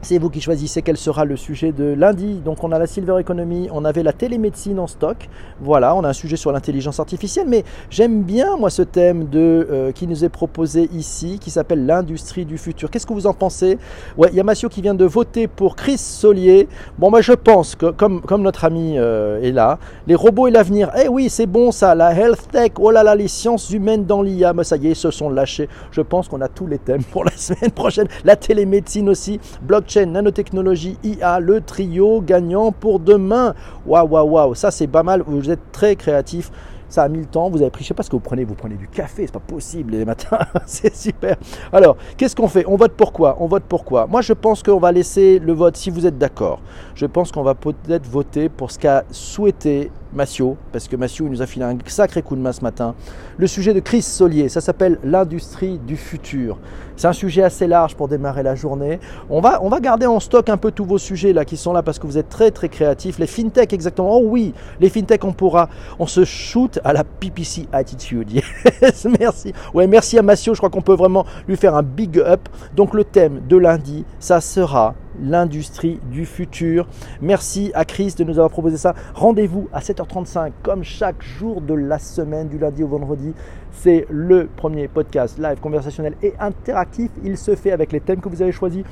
c'est 0.00 0.18
vous 0.18 0.30
qui 0.30 0.40
choisissez 0.40 0.82
quel 0.82 0.96
sera 0.96 1.24
le 1.24 1.36
sujet 1.36 1.72
de 1.72 1.84
lundi. 1.84 2.40
Donc 2.44 2.62
on 2.62 2.70
a 2.70 2.78
la 2.78 2.86
Silver 2.86 3.16
Economy, 3.18 3.68
on 3.72 3.84
avait 3.84 4.02
la 4.02 4.12
télémédecine 4.12 4.78
en 4.78 4.86
stock. 4.86 5.28
Voilà, 5.60 5.94
on 5.94 6.04
a 6.04 6.08
un 6.08 6.12
sujet 6.12 6.36
sur 6.36 6.52
l'intelligence 6.52 7.00
artificielle. 7.00 7.46
Mais 7.48 7.64
j'aime 7.90 8.22
bien 8.22 8.56
moi 8.56 8.70
ce 8.70 8.82
thème 8.82 9.28
de, 9.28 9.66
euh, 9.70 9.92
qui 9.92 10.06
nous 10.06 10.24
est 10.24 10.28
proposé 10.28 10.88
ici, 10.92 11.38
qui 11.40 11.50
s'appelle 11.50 11.84
l'industrie 11.84 12.44
du 12.44 12.58
futur. 12.58 12.90
Qu'est-ce 12.90 13.06
que 13.06 13.12
vous 13.12 13.26
en 13.26 13.34
pensez? 13.34 13.78
Ouais, 14.16 14.30
il 14.32 14.68
qui 14.70 14.82
vient 14.82 14.94
de 14.94 15.04
voter 15.04 15.48
pour 15.48 15.76
Chris 15.76 15.98
Solier. 15.98 16.68
Bon, 16.98 17.10
moi 17.10 17.20
je 17.20 17.32
pense 17.32 17.74
que 17.74 17.90
comme, 17.90 18.22
notre 18.42 18.64
ami 18.64 18.94
euh, 18.96 19.42
est 19.42 19.52
là, 19.52 19.78
les 20.06 20.14
robots 20.14 20.46
et 20.46 20.50
l'avenir. 20.50 20.90
Eh 21.02 21.08
oui, 21.08 21.28
c'est 21.28 21.46
bon 21.46 21.72
ça, 21.72 21.94
la 21.94 22.12
health 22.14 22.50
tech. 22.52 22.72
Oh 22.78 22.90
là 22.90 23.02
là, 23.02 23.14
les 23.14 23.28
sciences 23.28 23.70
humaines 23.70 24.04
dans 24.04 24.22
l'IA. 24.22 24.52
Mais 24.52 24.64
ça 24.64 24.76
y 24.76 24.88
est, 24.88 24.94
se 24.94 25.10
sont 25.10 25.28
lâchés. 25.28 25.68
Je 25.90 26.00
pense 26.00 26.28
qu'on 26.28 26.40
a 26.40 26.48
tous 26.48 26.66
les 26.66 26.78
thèmes 26.78 27.02
pour 27.02 27.24
la 27.24 27.32
semaine 27.36 27.72
prochaine. 27.72 28.06
La 28.24 28.36
télémédecine 28.36 29.08
aussi, 29.08 29.40
blockchain 29.88 30.06
nanotechnologie, 30.12 30.98
IA, 31.02 31.40
le 31.40 31.60
trio 31.60 32.20
gagnant 32.20 32.72
pour 32.72 33.00
demain. 33.00 33.54
Waouh, 33.86 34.06
waouh, 34.06 34.28
waouh, 34.28 34.54
ça 34.54 34.70
c'est 34.70 34.86
pas 34.86 35.02
mal. 35.02 35.22
Vous 35.26 35.50
êtes 35.50 35.72
très 35.72 35.96
créatif. 35.96 36.50
Ça 36.90 37.02
a 37.02 37.08
mis 37.08 37.18
le 37.18 37.26
temps, 37.26 37.50
vous 37.50 37.60
avez 37.60 37.70
pris, 37.70 37.84
je 37.84 37.88
sais 37.88 37.94
pas 37.94 38.02
ce 38.02 38.08
que 38.08 38.16
vous 38.16 38.20
prenez, 38.20 38.44
vous 38.44 38.54
prenez 38.54 38.76
du 38.76 38.88
café, 38.88 39.26
c'est 39.26 39.32
pas 39.32 39.40
possible 39.40 39.92
les 39.92 40.06
matins, 40.06 40.38
c'est 40.66 40.94
super. 40.96 41.36
Alors, 41.70 41.98
qu'est-ce 42.16 42.34
qu'on 42.34 42.48
fait? 42.48 42.64
On 42.66 42.76
vote 42.76 42.92
pour 42.92 43.12
quoi? 43.12 43.36
On 43.40 43.46
vote 43.46 43.64
pour 43.64 43.84
quoi? 43.84 44.06
Moi 44.06 44.22
je 44.22 44.32
pense 44.32 44.62
qu'on 44.62 44.78
va 44.78 44.90
laisser 44.90 45.38
le 45.38 45.52
vote, 45.52 45.76
si 45.76 45.90
vous 45.90 46.06
êtes 46.06 46.16
d'accord, 46.16 46.62
je 46.94 47.04
pense 47.04 47.30
qu'on 47.30 47.42
va 47.42 47.54
peut-être 47.54 48.06
voter 48.06 48.48
pour 48.48 48.70
ce 48.70 48.78
qu'a 48.78 49.04
souhaité 49.10 49.90
Massio, 50.12 50.56
parce 50.72 50.88
que 50.88 50.96
Massio 50.96 51.28
nous 51.28 51.42
a 51.42 51.46
filé 51.46 51.64
un 51.64 51.76
sacré 51.86 52.22
coup 52.22 52.36
de 52.36 52.40
main 52.40 52.52
ce 52.52 52.62
matin. 52.62 52.94
Le 53.36 53.46
sujet 53.46 53.74
de 53.74 53.80
Chris 53.80 54.02
Solier, 54.02 54.48
ça 54.48 54.60
s'appelle 54.60 54.98
l'industrie 55.04 55.78
du 55.78 55.96
futur. 55.96 56.58
C'est 56.96 57.06
un 57.06 57.12
sujet 57.12 57.42
assez 57.42 57.66
large 57.66 57.94
pour 57.94 58.08
démarrer 58.08 58.42
la 58.42 58.54
journée. 58.54 58.98
On 59.30 59.40
va, 59.40 59.62
on 59.62 59.68
va 59.68 59.80
garder 59.80 60.06
en 60.06 60.18
stock 60.18 60.48
un 60.48 60.56
peu 60.56 60.72
tous 60.72 60.84
vos 60.84 60.98
sujets 60.98 61.32
là 61.32 61.44
qui 61.44 61.56
sont 61.56 61.72
là 61.72 61.82
parce 61.82 61.98
que 61.98 62.06
vous 62.06 62.18
êtes 62.18 62.28
très 62.28 62.50
très 62.50 62.68
créatifs. 62.68 63.18
Les 63.18 63.26
fintech 63.26 63.72
exactement. 63.72 64.16
Oh 64.16 64.22
oui, 64.24 64.52
les 64.80 64.88
fintech 64.88 65.24
on 65.24 65.32
pourra, 65.32 65.68
on 65.98 66.06
se 66.06 66.24
shoot 66.24 66.80
à 66.84 66.92
la 66.92 67.04
PPC 67.04 67.68
attitude. 67.72 68.30
Yes, 68.80 69.06
merci. 69.18 69.52
Ouais, 69.74 69.86
merci 69.86 70.18
à 70.18 70.22
Massio. 70.22 70.54
Je 70.54 70.58
crois 70.58 70.70
qu'on 70.70 70.82
peut 70.82 70.94
vraiment 70.94 71.24
lui 71.46 71.56
faire 71.56 71.74
un 71.74 71.82
big 71.82 72.18
up. 72.18 72.48
Donc 72.74 72.94
le 72.94 73.04
thème 73.04 73.40
de 73.48 73.56
lundi, 73.56 74.04
ça 74.20 74.40
sera 74.40 74.94
l'industrie 75.22 76.00
du 76.10 76.26
futur. 76.26 76.86
Merci 77.20 77.70
à 77.74 77.84
Chris 77.84 78.14
de 78.16 78.24
nous 78.24 78.34
avoir 78.34 78.50
proposé 78.50 78.76
ça. 78.76 78.94
Rendez-vous 79.14 79.68
à 79.72 79.80
7h35 79.80 80.52
comme 80.62 80.84
chaque 80.84 81.22
jour 81.22 81.60
de 81.60 81.74
la 81.74 81.98
semaine, 81.98 82.48
du 82.48 82.58
lundi 82.58 82.82
au 82.82 82.88
vendredi. 82.88 83.34
C'est 83.72 84.06
le 84.10 84.48
premier 84.56 84.88
podcast 84.88 85.38
live 85.38 85.60
conversationnel 85.60 86.14
et 86.22 86.34
interactif. 86.38 87.10
Il 87.24 87.36
se 87.36 87.54
fait 87.54 87.72
avec 87.72 87.92
les 87.92 88.00
thèmes 88.00 88.20
que 88.20 88.28
vous 88.28 88.42
avez 88.42 88.52
choisis. 88.52 88.84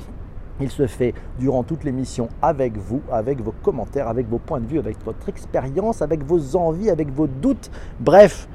Il 0.59 0.69
se 0.69 0.87
fait 0.87 1.13
durant 1.39 1.63
toute 1.63 1.83
l'émission 1.83 2.29
avec 2.41 2.77
vous, 2.77 3.01
avec 3.11 3.41
vos 3.41 3.53
commentaires, 3.61 4.07
avec 4.07 4.27
vos 4.27 4.39
points 4.39 4.59
de 4.59 4.65
vue, 4.65 4.79
avec 4.79 4.97
votre 5.05 5.29
expérience, 5.29 6.01
avec 6.01 6.23
vos 6.23 6.55
envies, 6.55 6.89
avec 6.89 7.11
vos 7.11 7.27
doutes. 7.27 7.69
Bref, 7.99 8.47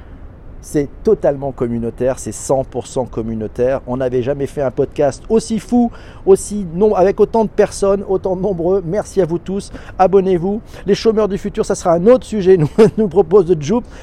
c'est 0.62 0.88
totalement 1.02 1.52
communautaire, 1.52 2.18
c'est 2.18 2.30
100% 2.30 3.08
communautaire. 3.10 3.80
On 3.86 3.98
n'avait 3.98 4.22
jamais 4.22 4.46
fait 4.46 4.62
un 4.62 4.70
podcast 4.70 5.22
aussi 5.28 5.58
fou, 5.58 5.90
aussi 6.24 6.64
non, 6.72 6.94
avec 6.94 7.20
autant 7.20 7.44
de 7.44 7.50
personnes, 7.50 8.04
autant 8.08 8.36
de 8.36 8.40
nombreux. 8.40 8.82
Merci 8.86 9.20
à 9.20 9.26
vous 9.26 9.38
tous. 9.38 9.72
Abonnez-vous. 9.98 10.62
Les 10.86 10.94
chômeurs 10.94 11.28
du 11.28 11.36
futur, 11.36 11.66
ça 11.66 11.74
sera 11.74 11.92
un 11.94 12.06
autre 12.06 12.24
sujet, 12.24 12.56
nous, 12.58 12.68
nous 12.96 13.08
propose 13.08 13.46
de. 13.46 13.56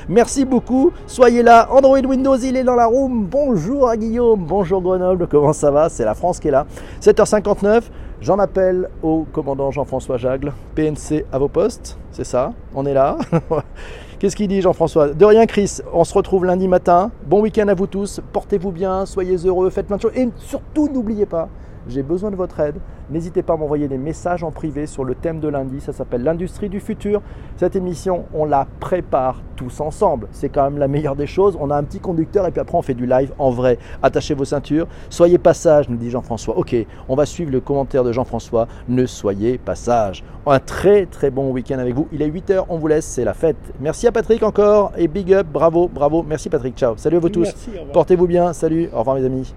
Merci 0.08 0.46
beaucoup. 0.46 0.92
Soyez 1.08 1.44
là. 1.44 1.68
Android 1.72 2.00
Windows, 2.00 2.38
il 2.38 2.56
est 2.56 2.64
dans 2.64 2.76
la 2.76 2.86
room. 2.86 3.28
Bonjour 3.30 3.88
à 3.88 3.98
Guillaume. 3.98 4.46
Bonjour 4.46 4.82
Grenoble. 4.82 5.28
Comment 5.28 5.54
ça 5.54 5.72
va? 5.72 5.90
C'est 5.90 6.06
la 6.06 6.16
France 6.16 6.40
qui 6.40 6.48
est 6.48 6.52
là. 6.52 6.66
7h59. 7.02 7.84
J'en 8.22 8.38
appelle 8.40 8.90
au 9.02 9.26
commandant 9.32 9.72
Jean-François 9.72 10.18
Jagle. 10.18 10.52
PNC 10.76 11.26
à 11.32 11.40
vos 11.40 11.48
postes. 11.48 11.98
C'est 12.12 12.26
ça 12.26 12.54
On 12.76 12.86
est 12.86 12.94
là 12.94 13.18
Qu'est-ce 14.20 14.36
qu'il 14.36 14.50
dit 14.50 14.62
Jean-François 14.62 15.14
De 15.14 15.24
rien 15.24 15.46
Chris, 15.46 15.78
on 15.94 16.04
se 16.04 16.14
retrouve 16.14 16.44
lundi 16.44 16.68
matin. 16.68 17.10
Bon 17.26 17.40
week-end 17.40 17.70
à 17.70 17.74
vous 17.74 17.88
tous, 17.88 18.20
portez-vous 18.34 18.72
bien, 18.74 19.06
soyez 19.06 19.38
heureux, 19.38 19.70
faites 19.70 19.88
plein 19.88 19.96
de 19.96 20.02
choses. 20.02 20.12
Et 20.14 20.28
surtout 20.36 20.90
n'oubliez 20.90 21.26
pas, 21.26 21.48
j'ai 21.90 22.04
besoin 22.04 22.32
de 22.32 22.36
votre 22.36 22.60
aide. 22.60 22.76
N'hésitez 23.10 23.42
pas 23.42 23.54
à 23.54 23.58
m'envoyer 23.58 23.88
des 23.88 23.98
messages 23.98 24.44
en 24.44 24.52
privé 24.52 24.86
sur 24.86 25.04
le 25.04 25.16
thème 25.16 25.40
de 25.40 25.48
lundi. 25.48 25.82
Ça 25.82 25.94
s'appelle 25.94 26.24
l'industrie 26.24 26.70
du 26.70 26.80
futur. 26.80 27.22
Cette 27.58 27.76
émission, 27.76 28.26
on 28.34 28.46
la 28.46 28.68
prépare 28.80 29.42
tous 29.56 29.82
ensemble. 29.82 30.28
C'est 30.32 30.50
quand 30.50 30.64
même 30.64 30.78
la 30.78 30.88
meilleure 30.88 31.16
des 31.16 31.28
choses. 31.28 31.58
On 31.60 31.70
a 31.72 31.76
un 31.76 31.84
petit 31.84 32.00
conducteur 32.00 32.46
et 32.48 32.52
puis 32.52 32.62
après 32.62 32.78
on 32.78 32.82
fait 32.82 32.94
du 32.94 33.06
live 33.06 33.34
en 33.40 33.50
vrai. 33.50 33.78
Attachez 34.04 34.34
vos 34.34 34.46
ceintures. 34.46 34.88
Soyez 35.10 35.38
pas 35.38 35.54
sages, 35.54 35.90
nous 35.90 35.98
dit 35.98 36.10
Jean-François. 36.10 36.58
Ok, 36.58 36.76
on 37.08 37.16
va 37.16 37.26
suivre 37.26 37.52
le 37.52 37.60
commentaire 37.60 38.04
de 38.04 38.12
Jean-François. 38.12 38.68
Ne 38.88 39.06
soyez 39.06 39.58
pas 39.58 39.76
sages. 39.76 40.24
Un 40.46 40.60
très 40.60 41.06
très 41.06 41.30
bon 41.30 41.52
week-end 41.52 41.78
avec 41.80 41.94
vous. 41.94 42.08
Il 42.12 42.22
est 42.22 42.30
8h, 42.30 42.66
on 42.70 42.78
vous 42.78 42.88
laisse, 42.88 43.06
c'est 43.06 43.24
la 43.24 43.34
fête. 43.34 43.58
Merci 43.80 44.08
à 44.08 44.12
Patrick 44.12 44.42
encore 44.44 44.92
et 44.98 45.08
big 45.08 45.34
up, 45.34 45.48
bravo, 45.52 45.88
bravo. 45.88 46.24
Merci 46.28 46.50
Patrick, 46.50 46.76
ciao. 46.76 46.96
Salut 46.98 47.18
à 47.18 47.20
vous 47.20 47.30
tous. 47.30 47.54
Portez-vous 47.94 48.28
bien, 48.28 48.54
salut, 48.54 48.90
au 48.94 49.00
revoir 49.00 49.16
mes 49.18 49.26
amis. 49.26 49.54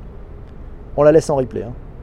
On 0.96 1.02
la 1.02 1.12
laisse 1.12 1.30
en 1.30 1.36
replay. 1.36 1.62
hein. 1.62 1.72